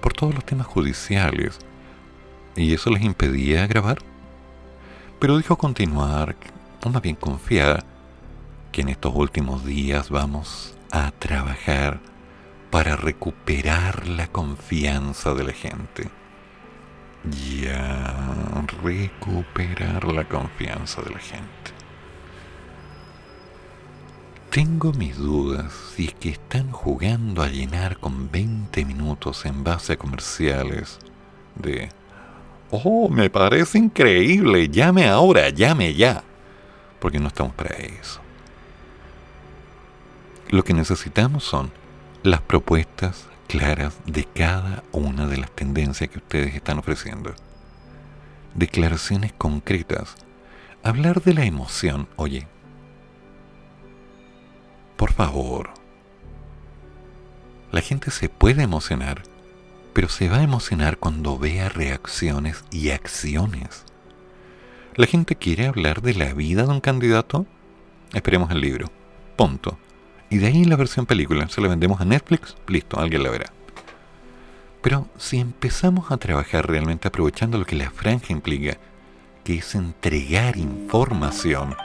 [0.00, 1.58] por todos los temas judiciales.
[2.56, 3.98] Y eso les impedía grabar.
[5.20, 6.34] Pero dijo continuar,
[6.82, 7.84] o más bien confiada,
[8.72, 12.00] que en estos últimos días vamos a trabajar
[12.70, 16.08] para recuperar la confianza de la gente.
[17.52, 18.16] Ya,
[18.82, 21.70] recuperar la confianza de la gente.
[24.48, 29.92] Tengo mis dudas si es que están jugando a llenar con 20 minutos en base
[29.92, 30.98] a comerciales
[31.56, 31.90] de...
[32.70, 36.22] Oh, me parece increíble, llame ahora, llame ya.
[37.00, 38.20] Porque no estamos para eso.
[40.50, 41.72] Lo que necesitamos son
[42.22, 47.34] las propuestas claras de cada una de las tendencias que ustedes están ofreciendo.
[48.54, 50.14] Declaraciones concretas.
[50.82, 52.46] Hablar de la emoción, oye,
[54.96, 55.70] por favor.
[57.72, 59.22] La gente se puede emocionar,
[59.92, 63.84] pero se va a emocionar cuando vea reacciones y acciones.
[64.96, 67.46] ¿La gente quiere hablar de la vida de un candidato?
[68.12, 68.86] Esperemos el libro.
[69.36, 69.78] Punto.
[70.28, 71.48] Y de ahí la versión película.
[71.48, 73.52] Se la vendemos a Netflix, listo, alguien la verá.
[74.82, 78.78] Pero si empezamos a trabajar realmente aprovechando lo que la franja implica,
[79.44, 81.76] que es entregar información,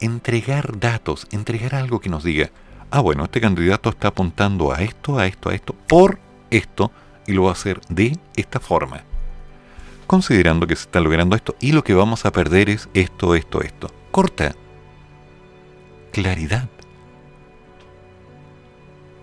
[0.00, 2.50] entregar datos, entregar algo que nos diga,
[2.90, 6.18] ah, bueno, este candidato está apuntando a esto, a esto, a esto, por
[6.50, 6.92] esto,
[7.26, 9.02] y lo va a hacer de esta forma.
[10.06, 13.60] Considerando que se está logrando esto y lo que vamos a perder es esto, esto,
[13.62, 13.90] esto.
[14.12, 14.54] Corta.
[16.12, 16.68] Claridad.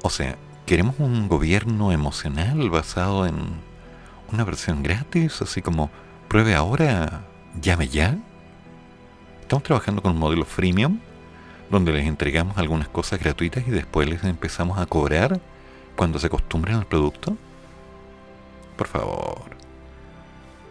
[0.02, 3.36] O sea, queremos un gobierno emocional basado en
[4.32, 5.90] una versión gratis, así como
[6.28, 7.22] pruebe ahora,
[7.62, 8.18] llame ya.
[9.42, 11.00] Estamos trabajando con un modelo freemium
[11.70, 15.40] donde les entregamos algunas cosas gratuitas y después les empezamos a cobrar
[15.96, 17.38] cuando se acostumbren al producto.
[18.84, 19.56] Por favor.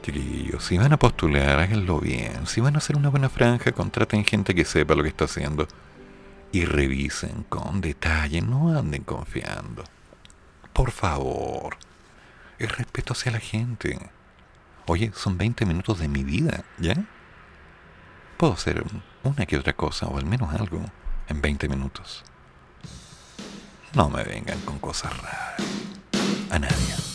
[0.03, 2.47] Chiquillos, si van a postular, háganlo bien.
[2.47, 5.67] Si van a hacer una buena franja, contraten gente que sepa lo que está haciendo.
[6.53, 9.85] Y revisen con detalle, no anden confiando.
[10.75, 11.79] Por favor.
[12.59, 13.99] El respeto hacia la gente.
[14.85, 16.97] Oye, son 20 minutos de mi vida, ¿ya?
[18.37, 18.85] puedo hacer
[19.23, 20.85] una que otra cosa, o al menos algo,
[21.29, 22.25] en 20 minutos.
[23.95, 25.63] No me vengan con cosas raras.
[26.51, 27.12] A nadie.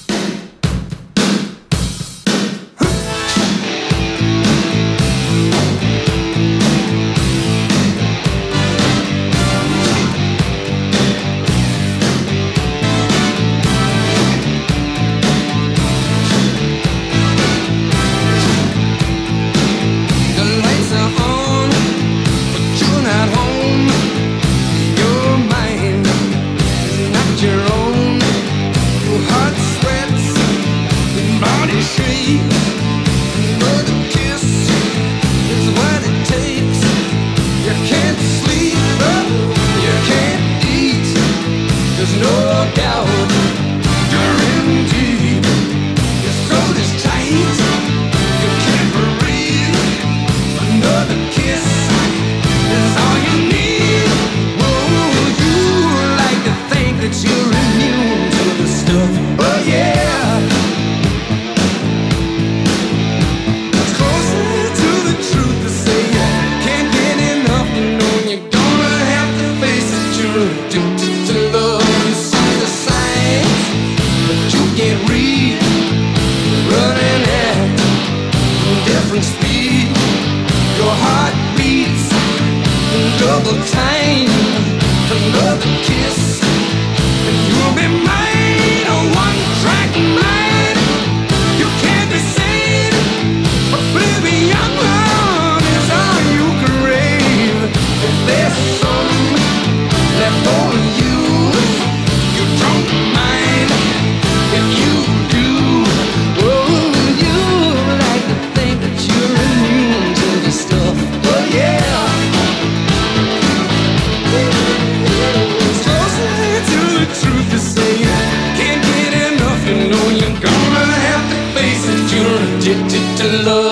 [123.18, 123.66] to love.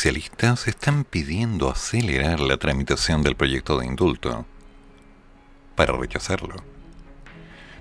[0.00, 4.46] Oficialistas están pidiendo acelerar la tramitación del proyecto de indulto
[5.76, 6.54] para rechazarlo.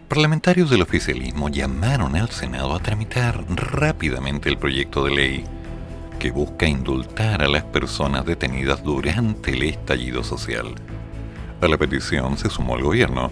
[0.10, 5.44] Parlamentarios del oficialismo llamaron al Senado a tramitar rápidamente el proyecto de ley
[6.20, 10.76] que busca indultar a las personas detenidas durante el estallido social.
[11.62, 13.32] A la petición se sumó el gobierno,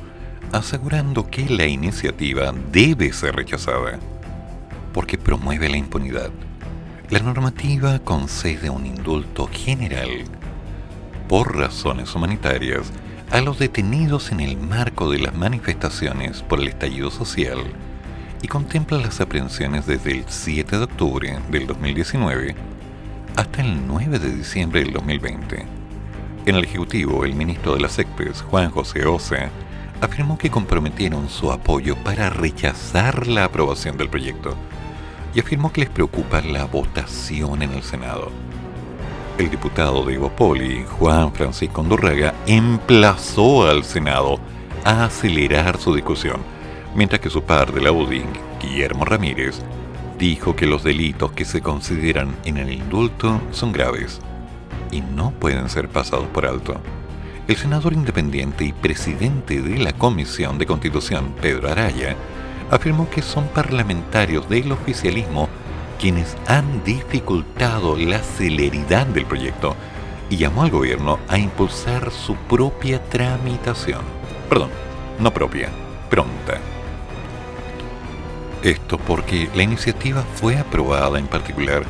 [0.54, 4.00] asegurando que la iniciativa debe ser rechazada
[4.94, 6.32] porque promueve la impunidad
[7.10, 10.26] la normativa concede un indulto general
[11.30, 12.92] por razones humanitarias
[13.32, 17.60] a los detenidos en el marco de las manifestaciones por el estallido social
[18.42, 22.56] y contempla las aprehensiones desde el 7 de octubre del 2019
[23.38, 25.66] hasta el 9 de diciembre del 2020.
[26.46, 29.50] En el Ejecutivo, el ministro de las ECPES, Juan José Osa,
[30.02, 34.58] afirmó que comprometieron su apoyo para rechazar la aprobación del proyecto
[35.38, 38.32] y afirmó que les preocupa la votación en el Senado.
[39.38, 44.40] El diputado de Poli, Juan Francisco Andorraga, emplazó al Senado
[44.84, 46.38] a acelerar su discusión,
[46.96, 48.24] mientras que su par de la UDI,
[48.60, 49.62] Guillermo Ramírez,
[50.18, 54.20] dijo que los delitos que se consideran en el indulto son graves
[54.92, 56.82] y no pueden ser pasados por alto.
[57.48, 62.16] El senador independiente y presidente de la Comisión de Constitución, Pedro Araya,
[62.72, 65.50] afirmó que son parlamentarios del oficialismo
[66.00, 69.76] quienes han dificultado la celeridad del proyecto
[70.30, 74.02] y llamó al gobierno a impulsar su propia tramitación.
[74.50, 74.70] Perdón,
[75.20, 75.70] no propia,
[76.10, 76.60] pronta.
[78.62, 81.84] Esto porque la iniciativa fue aprobada en particular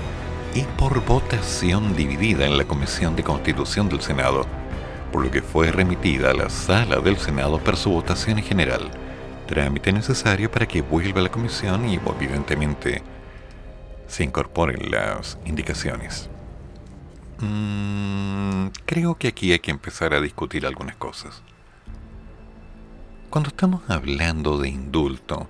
[0.53, 4.45] y por votación dividida en la Comisión de Constitución del Senado,
[5.11, 8.89] por lo que fue remitida a la sala del Senado para su votación en general
[9.47, 13.01] trámite necesario para que vuelva la comisión y evidentemente
[14.07, 16.29] se incorporen las indicaciones.
[17.39, 21.41] Mm, creo que aquí hay que empezar a discutir algunas cosas.
[23.29, 25.49] Cuando estamos hablando de indulto,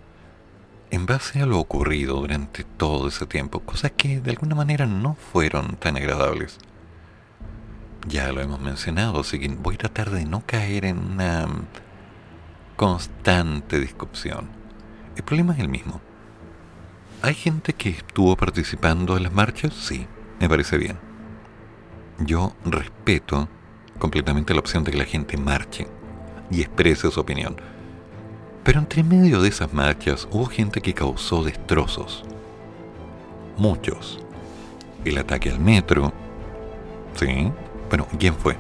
[0.90, 5.15] en base a lo ocurrido durante todo ese tiempo, cosas que de alguna manera no
[5.15, 6.57] fueron tan agradables,
[8.07, 11.48] ya lo hemos mencionado, así que voy a tratar de no caer en una
[12.78, 14.48] constante discusión.
[15.16, 15.99] El problema es el mismo.
[17.24, 19.74] ¿Hay gente que estuvo participando en las marchas?
[19.74, 20.06] Sí,
[20.40, 20.98] me parece bien.
[22.20, 23.49] Yo respeto
[23.98, 25.88] completamente la opción de que la gente marche
[26.52, 27.58] y exprese su opinión.
[28.64, 32.24] Pero entre medio de esas marchas hubo gente que causó destrozos.
[33.58, 34.20] Muchos.
[35.04, 36.14] El ataque al metro.
[37.16, 37.52] Sí.
[37.90, 38.56] Bueno, ¿quién fue?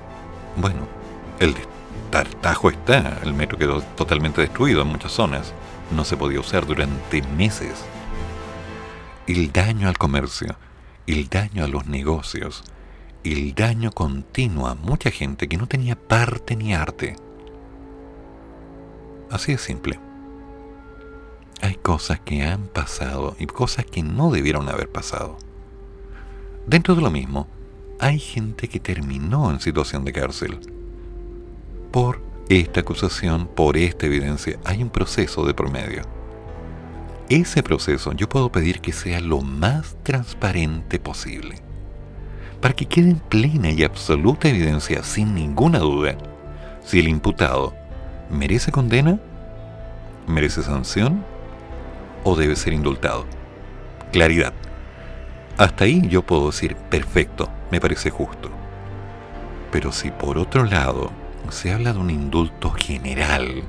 [0.55, 0.87] Bueno,
[1.39, 1.76] el de
[2.09, 5.53] Tartajo está, el metro quedó totalmente destruido en muchas zonas,
[5.91, 7.83] no se podía usar durante meses.
[9.27, 10.55] El daño al comercio,
[11.05, 12.63] el daño a los negocios,
[13.25, 17.17] el daño continuo a mucha gente que no tenía parte ni arte.
[19.29, 19.99] Así de simple.
[21.61, 25.37] Hay cosas que han pasado y cosas que no debieron haber pasado.
[26.65, 27.47] Dentro de lo mismo,
[27.99, 30.76] hay gente que terminó en situación de cárcel
[31.97, 36.03] por esta acusación, por esta evidencia, hay un proceso de promedio.
[37.27, 41.55] Ese proceso yo puedo pedir que sea lo más transparente posible,
[42.61, 46.15] para que quede en plena y absoluta evidencia, sin ninguna duda,
[46.83, 47.73] si el imputado
[48.29, 49.19] merece condena,
[50.27, 51.25] merece sanción
[52.23, 53.25] o debe ser indultado.
[54.11, 54.53] Claridad.
[55.57, 58.51] Hasta ahí yo puedo decir, perfecto, me parece justo.
[59.71, 61.09] Pero si por otro lado
[61.51, 63.63] se habla de un indulto general,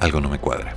[0.00, 0.74] algo no me cuadra.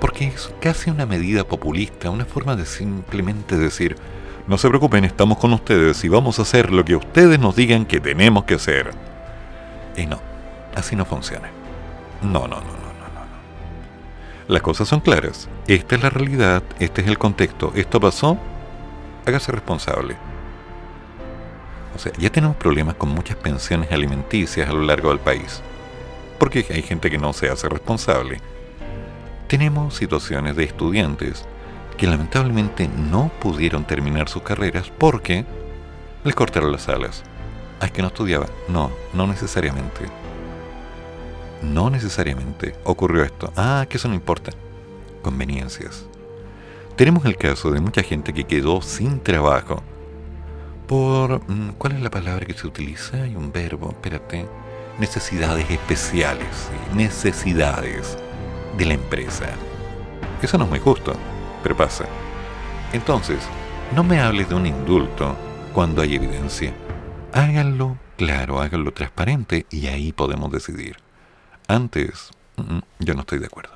[0.00, 3.96] Porque es casi una medida populista, una forma de simplemente decir,
[4.46, 7.84] no se preocupen, estamos con ustedes y vamos a hacer lo que ustedes nos digan
[7.84, 8.90] que tenemos que hacer.
[9.96, 10.20] Y no,
[10.74, 11.48] así no funciona.
[12.22, 14.48] No, no, no, no, no, no.
[14.48, 15.48] Las cosas son claras.
[15.66, 17.72] Esta es la realidad, este es el contexto.
[17.74, 18.38] Esto pasó,
[19.26, 20.16] hágase responsable
[21.94, 25.62] o sea, ya tenemos problemas con muchas pensiones alimenticias a lo largo del país,
[26.38, 28.40] porque hay gente que no se hace responsable.
[29.48, 31.44] Tenemos situaciones de estudiantes
[31.96, 35.44] que lamentablemente no pudieron terminar sus carreras porque
[36.24, 37.24] les cortaron las alas.
[37.80, 38.46] Ah, es que no estudiaba.
[38.68, 40.06] No, no necesariamente.
[41.62, 43.52] No necesariamente ocurrió esto.
[43.56, 44.52] Ah, que eso no importa.
[45.22, 46.06] Conveniencias.
[46.96, 49.82] Tenemos el caso de mucha gente que quedó sin trabajo
[50.90, 51.48] por...
[51.48, 53.22] Mm, ¿Cuál es la palabra que se utiliza?
[53.22, 54.44] Hay un verbo, espérate.
[54.98, 58.18] Necesidades especiales, necesidades
[58.76, 59.46] de la empresa.
[60.42, 61.12] Eso no es muy justo,
[61.62, 62.06] pero pasa.
[62.92, 63.38] Entonces,
[63.94, 65.36] No me hables de un indulto
[65.72, 66.72] cuando hay evidencia.
[67.32, 70.96] Háganlo claro, háganlo transparente y ahí podemos decidir.
[71.66, 73.72] Antes, mm, yo no estoy de acuerdo.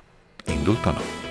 [0.47, 1.24] Indulto no.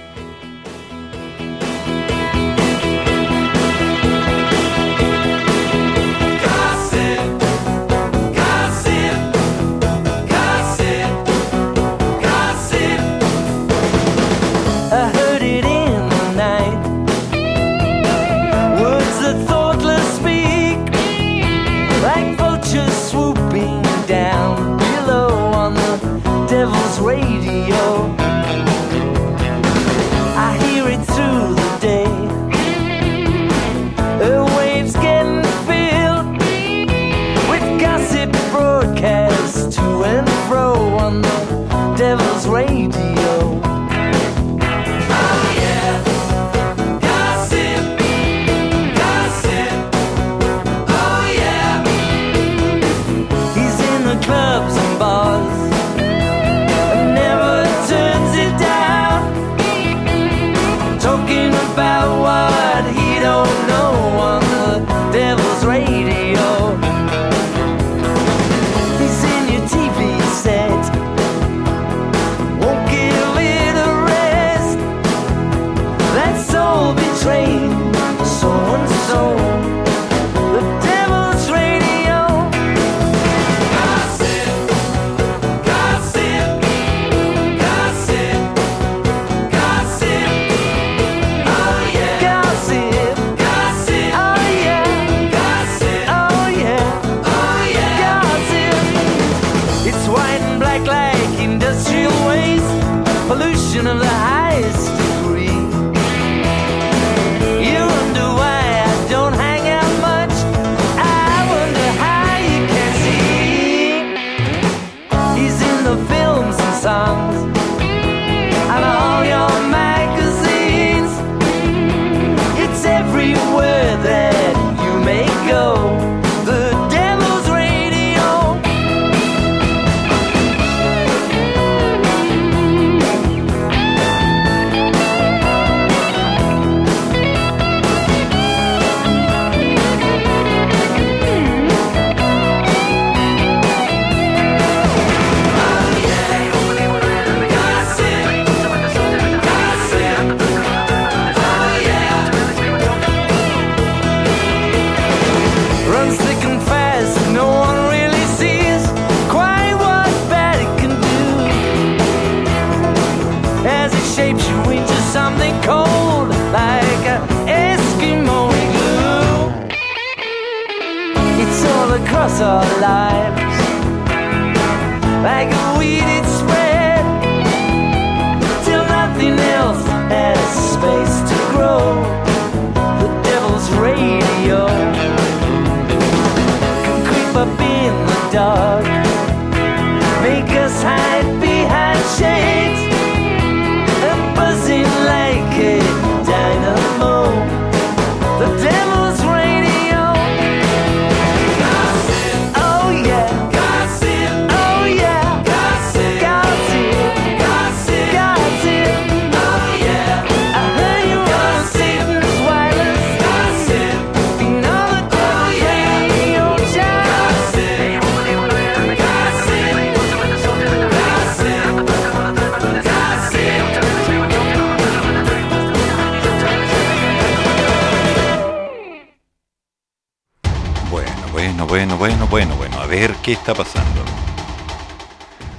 [233.24, 234.04] ¿Qué está pasando?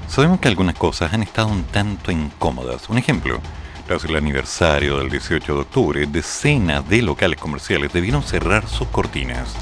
[0.07, 2.91] Sabemos que algunas cosas han estado un tanto incómodas.
[2.91, 3.41] Un ejemplo,
[3.87, 9.55] tras el aniversario del 18 de octubre, decenas de locales comerciales debieron cerrar sus cortinas.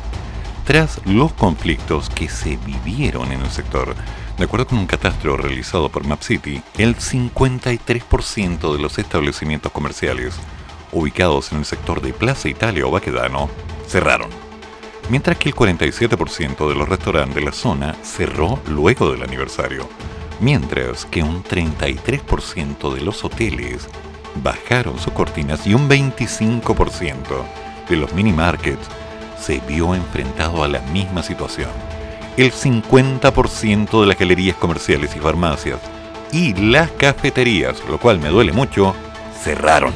[0.67, 3.95] Tras los conflictos que se vivieron en el sector,
[4.37, 10.35] de acuerdo con un catastro realizado por MapCity, el 53% de los establecimientos comerciales
[10.91, 13.49] ubicados en el sector de Plaza Italia o Baquedano
[13.87, 14.42] cerraron
[15.13, 19.87] mientras que el 47% de los restaurantes de la zona cerró luego del aniversario,
[20.41, 23.91] mientras que un 33% de los hoteles
[24.37, 27.15] bajaron sus cortinas y un 25%
[27.91, 28.89] de los mini markets
[29.39, 31.69] se vio enfrentado a la misma situación.
[32.39, 35.79] El 50% de las galerías comerciales y farmacias
[36.33, 38.95] y las cafeterías, lo cual me duele mucho,
[39.45, 39.93] cerraron.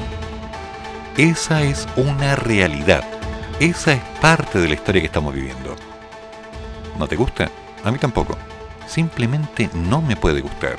[1.16, 3.15] Esa es una realidad
[3.60, 5.74] Esa es parte de la historia que estamos viviendo.
[6.98, 7.50] ¿No te gusta?
[7.84, 8.36] A mí tampoco.
[8.86, 10.76] Simplemente no me puede gustar.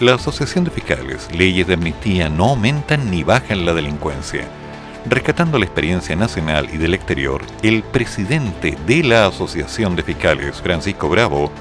[0.00, 4.48] La Asociación de Fiscales, leyes de amnistía no aumentan ni bajan la delincuencia.
[5.04, 11.10] Rescatando la experiencia nacional y del exterior, el presidente de la Asociación de Fiscales, Francisco
[11.10, 11.52] Bravo,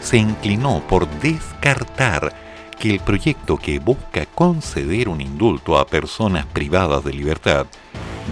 [0.00, 2.32] se inclinó por descartar
[2.78, 7.66] que el proyecto que busca conceder un indulto a personas privadas de libertad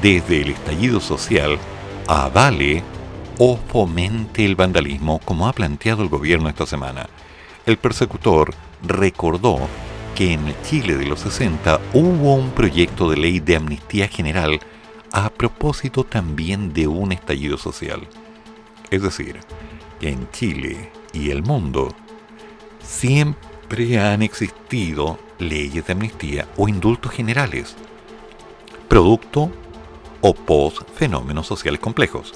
[0.00, 1.58] desde el estallido social
[2.06, 2.82] avale
[3.38, 7.08] o fomente el vandalismo como ha planteado el gobierno esta semana.
[7.66, 9.58] El persecutor recordó
[10.14, 14.60] que en Chile de los 60 hubo un proyecto de ley de amnistía general
[15.12, 18.06] a propósito también de un estallido social.
[18.90, 19.40] Es decir,
[20.00, 21.94] que en Chile y el mundo
[22.82, 27.76] siempre han existido leyes de amnistía o indultos generales,
[28.88, 29.50] producto
[30.22, 32.32] o post fenómenos sociales complejos.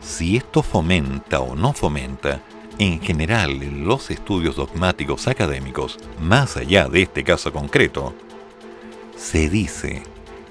[0.00, 2.40] Si esto fomenta o no fomenta,
[2.78, 8.14] en general los estudios dogmáticos académicos, más allá de este caso concreto,
[9.16, 10.02] se dice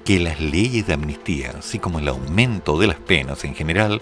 [0.06, 4.02] que las leyes de amnistía, así como el aumento de las penas en general,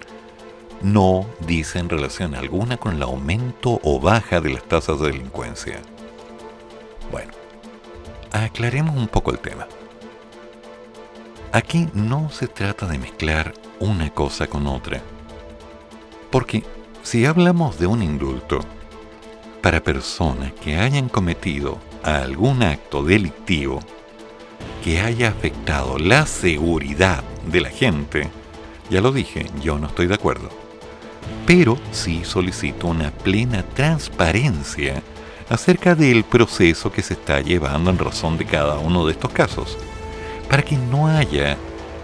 [0.81, 5.81] no dicen relación alguna con el aumento o baja de las tasas de delincuencia.
[7.11, 7.31] Bueno,
[8.31, 9.67] aclaremos un poco el tema.
[11.55, 15.01] Aquí no se trata de mezclar una cosa con otra.
[16.29, 16.65] Porque
[17.01, 18.59] si hablamos de un indulto
[19.61, 23.79] para personas que hayan cometido algún acto delictivo
[24.83, 28.29] que haya afectado la seguridad de la gente,
[28.89, 30.49] ya lo dije, yo no estoy de acuerdo.
[31.47, 35.01] Pero sí solicito una plena transparencia
[35.47, 39.77] acerca del proceso que se está llevando en razón de cada uno de estos casos
[40.49, 41.57] para que no haya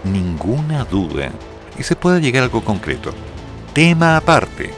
[0.04, 1.30] ninguna duda
[1.78, 3.12] y se pueda llegar a algo concreto.
[3.72, 4.72] Tema aparte,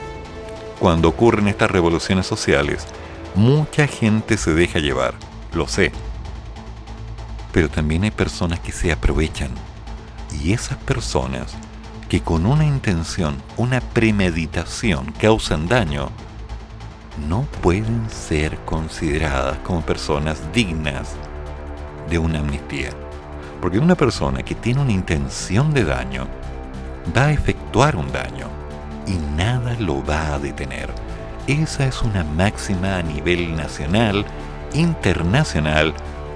[0.79, 2.87] cuando ocurren estas revoluciones sociales,
[3.35, 5.15] mucha gente se deja llevar,
[5.53, 5.93] lo sé.
[7.53, 9.51] Pero también hay personas que se aprovechan.
[10.43, 11.55] Y esas personas
[12.09, 16.11] que con una intención, una premeditación causan daño,
[17.29, 21.15] no pueden ser consideradas como personas dignas
[22.11, 22.91] de una amnistía.
[23.65, 26.27] Porque una persona que tiene una intención de daño
[27.17, 28.47] va a efectuar un daño
[29.07, 30.91] y nada lo va a detener.
[31.47, 34.27] Esa es una máxima a nivel nacional,
[34.75, 35.95] internacional,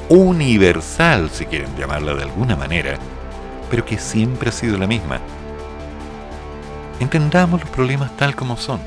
[0.08, 2.96] universal, si quieren llamarla de alguna manera,
[3.68, 5.20] pero que siempre ha sido la misma.
[6.98, 8.80] Entendamos los problemas tal como son.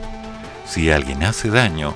[0.66, 1.94] Si alguien hace daño,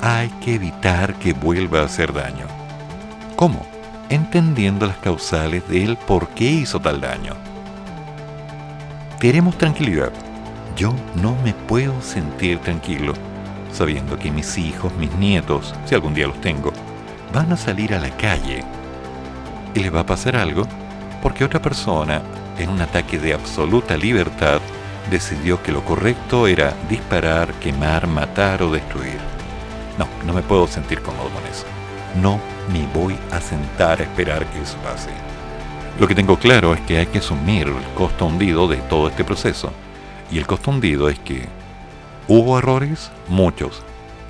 [0.00, 2.46] hay que evitar que vuelva a hacer daño.
[3.34, 3.69] ¿Cómo?
[4.10, 7.34] Entendiendo las causales de él por qué hizo tal daño.
[9.20, 10.12] Queremos tranquilidad.
[10.76, 13.14] Yo no me puedo sentir tranquilo
[13.72, 16.72] sabiendo que mis hijos, mis nietos, si algún día los tengo,
[17.32, 18.64] van a salir a la calle
[19.74, 20.64] y les va a pasar algo
[21.22, 22.22] porque otra persona,
[22.58, 24.60] en un ataque de absoluta libertad,
[25.10, 29.18] decidió que lo correcto era disparar, quemar, matar o destruir.
[29.98, 31.66] No, no me puedo sentir cómodo con eso.
[32.20, 32.40] No
[32.72, 35.10] me voy a sentar a esperar que eso pase.
[35.98, 39.24] Lo que tengo claro es que hay que asumir el costo hundido de todo este
[39.24, 39.72] proceso.
[40.30, 41.48] Y el costo hundido es que
[42.28, 43.82] hubo errores, muchos.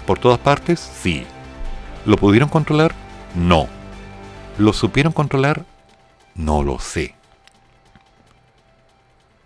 [0.07, 1.27] Por todas partes, sí.
[2.07, 2.95] ¿Lo pudieron controlar?
[3.35, 3.69] No.
[4.59, 5.65] ¿Lo supieron controlar?
[6.35, 7.15] No lo sé.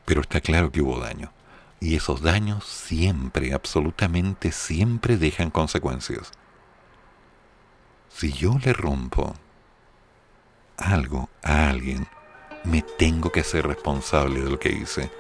[0.04, 1.32] Pero está claro que hubo daño.
[1.80, 6.32] Y esos daños siempre, absolutamente siempre dejan consecuencias
[8.16, 9.34] si yo le rompo
[10.76, 12.06] algo a alguien,
[12.62, 15.10] me tengo que ser responsable de lo que hice.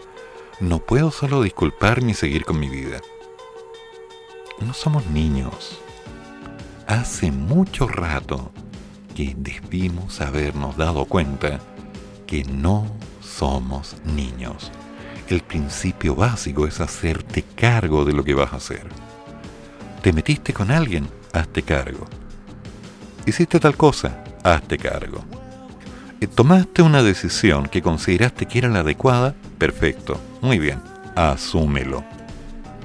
[0.60, 3.00] No puedo solo disculparme y seguir con mi vida.
[4.60, 5.80] No somos niños.
[6.86, 8.52] Hace mucho rato
[9.16, 11.58] que debimos habernos dado cuenta
[12.28, 12.86] que no
[13.20, 14.70] somos niños.
[15.28, 18.86] El principio básico es hacerte cargo de lo que vas a hacer.
[20.02, 21.08] ¿Te metiste con alguien?
[21.32, 22.06] Hazte cargo
[23.26, 25.24] hiciste tal cosa, hazte cargo.
[26.20, 30.80] Y tomaste una decisión que consideraste que era la adecuada, perfecto, muy bien,
[31.14, 32.04] asúmelo.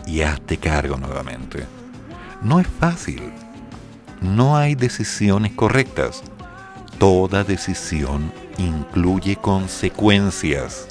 [0.05, 1.65] Y hazte cargo nuevamente.
[2.41, 3.21] No es fácil.
[4.21, 6.23] No hay decisiones correctas.
[6.97, 10.87] Toda decisión incluye consecuencias.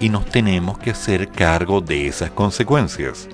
[0.00, 3.28] Y nos tenemos que hacer cargo de esas consecuencias.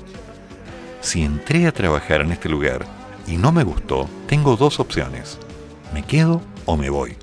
[1.01, 2.85] Si entré a trabajar en este lugar
[3.27, 5.39] y no me gustó, tengo dos opciones.
[5.93, 7.17] Me quedo o me voy.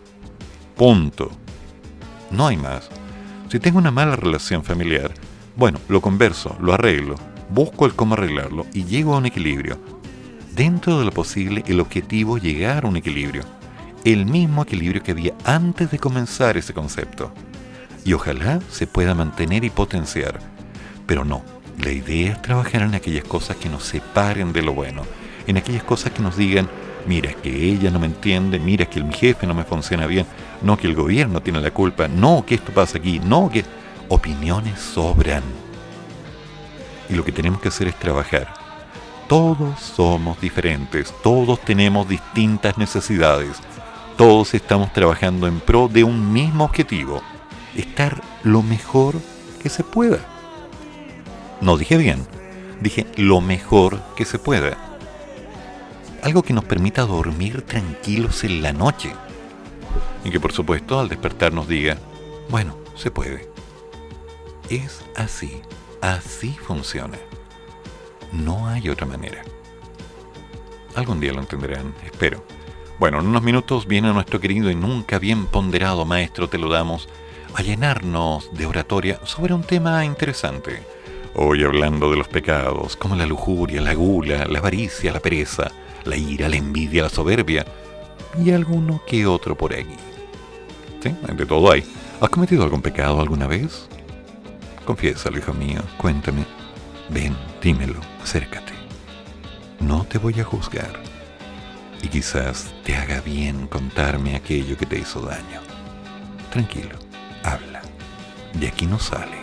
[0.76, 1.30] Punto.
[2.32, 2.90] No hay más.
[3.49, 5.14] Si tengo una mala relación familiar,
[5.56, 7.15] bueno, lo converso, lo arreglo,
[7.49, 9.78] busco el cómo arreglarlo y llego a un equilibrio.
[10.53, 13.44] Dentro de lo posible, el objetivo es llegar a un equilibrio.
[14.03, 17.32] El mismo equilibrio que había antes de comenzar ese concepto.
[18.03, 20.40] Y ojalá se pueda mantener y potenciar.
[21.06, 21.44] Pero no,
[21.80, 25.03] la idea es trabajar en aquellas cosas que nos separen de lo bueno.
[25.52, 26.69] En aquellas cosas que nos digan,
[27.06, 30.26] mira, que ella no me entiende, mira, que mi jefe no me funciona bien,
[30.61, 33.65] no, que el gobierno tiene la culpa, no, que esto pasa aquí, no, que
[34.07, 35.44] opiniones sobran.
[37.10, 38.53] Y lo que tenemos que hacer es trabajar.
[39.28, 43.57] Todos somos diferentes, todos tenemos distintas necesidades,
[44.15, 47.22] todos estamos trabajando en pro de un mismo objetivo,
[47.76, 49.15] estar lo mejor
[49.61, 50.19] que se pueda.
[51.60, 52.26] No dije bien,
[52.80, 54.90] dije lo mejor que se pueda.
[56.23, 59.14] Algo que nos permita dormir tranquilos en la noche.
[60.23, 61.98] Y que por supuesto al despertar nos diga,
[62.49, 63.52] bueno, se puede
[64.72, 65.61] es así,
[65.99, 67.18] así funciona.
[68.31, 69.43] No hay otra manera.
[70.95, 72.43] Algún día lo entenderán, espero.
[72.99, 77.10] Bueno, en unos minutos viene nuestro querido y nunca bien ponderado maestro, te lo damos,
[77.53, 80.84] a llenarnos de oratoria sobre un tema interesante.
[81.35, 85.72] Hoy hablando de los pecados, como la lujuria, la gula, la avaricia, la pereza,
[86.06, 87.65] la ira, la envidia, la soberbia
[88.44, 89.95] y alguno que otro por aquí.
[91.02, 91.15] ¿Sí?
[91.34, 91.84] De todo hay.
[92.19, 93.88] ¿Has cometido algún pecado alguna vez?
[94.86, 96.45] Confiésalo, hijo mío, cuéntame.
[97.10, 98.73] Ven, dímelo, acércate.
[99.80, 100.94] No te voy a juzgar.
[102.02, 105.61] Y quizás te haga bien contarme aquello que te hizo daño.
[106.52, 106.98] Tranquilo,
[107.44, 107.82] habla.
[108.53, 109.38] De aquí no sale.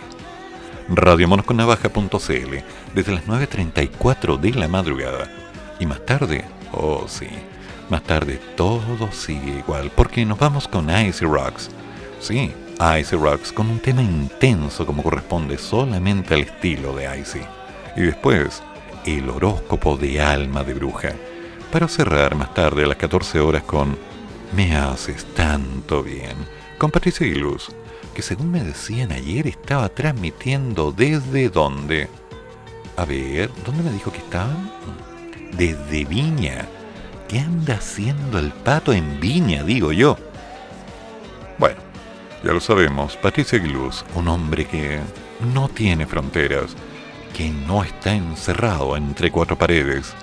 [0.89, 2.63] Radiomonosconnavaja.cl
[2.95, 5.38] desde las 9.34 de la madrugada.
[5.79, 7.27] Y más tarde, oh sí,
[7.89, 11.69] más tarde todo sigue igual porque nos vamos con Icy Rocks.
[12.19, 12.51] Sí,
[12.99, 17.41] Icy Rocks con un tema intenso como corresponde solamente al estilo de Icy.
[17.95, 18.61] Y después,
[19.05, 21.13] el horóscopo de alma de bruja.
[21.71, 23.97] Para cerrar más tarde a las 14 horas con
[24.55, 26.35] Me haces tanto bien.
[26.77, 27.69] Con Patricia Luz,
[28.13, 32.07] que según me decían ayer estaba transmitiendo desde dónde.
[32.97, 34.71] A ver, ¿dónde me dijo que estaban?
[35.51, 36.65] Desde Viña.
[37.27, 40.17] ¿Qué anda haciendo el pato en Viña, digo yo?
[41.57, 41.77] Bueno,
[42.43, 44.99] ya lo sabemos, Patricia Gluz, un hombre que
[45.53, 46.75] no tiene fronteras,
[47.35, 50.13] que no está encerrado entre cuatro paredes,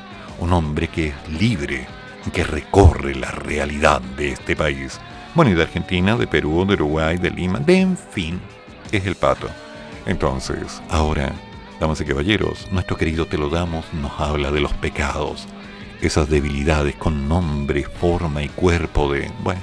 [0.40, 1.86] un hombre que es libre,
[2.32, 4.98] que recorre la realidad de este país.
[5.34, 8.40] Bueno, y de Argentina, de Perú, de Uruguay, de Lima, de en fin,
[8.90, 9.48] es el pato.
[10.06, 11.32] Entonces, ahora,
[11.80, 15.46] damas y caballeros, nuestro querido Te lo damos nos habla de los pecados,
[16.00, 19.30] esas debilidades con nombre, forma y cuerpo de...
[19.42, 19.60] Bueno,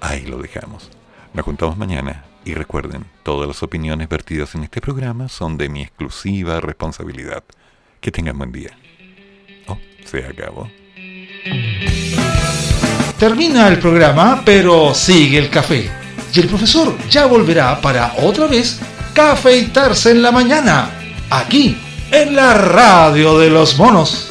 [0.00, 0.90] ahí lo dejamos.
[1.34, 5.82] Nos juntamos mañana y recuerden, todas las opiniones vertidas en este programa son de mi
[5.82, 7.44] exclusiva responsabilidad.
[8.00, 8.70] Que tengan buen día.
[9.66, 10.70] Oh, se acabó.
[13.18, 15.90] Termina el programa, pero sigue el café.
[16.32, 18.80] Y el profesor ya volverá para otra vez
[19.18, 20.90] cafeitarse en la mañana,
[21.28, 21.76] aquí,
[22.12, 24.28] en la radio de los monos.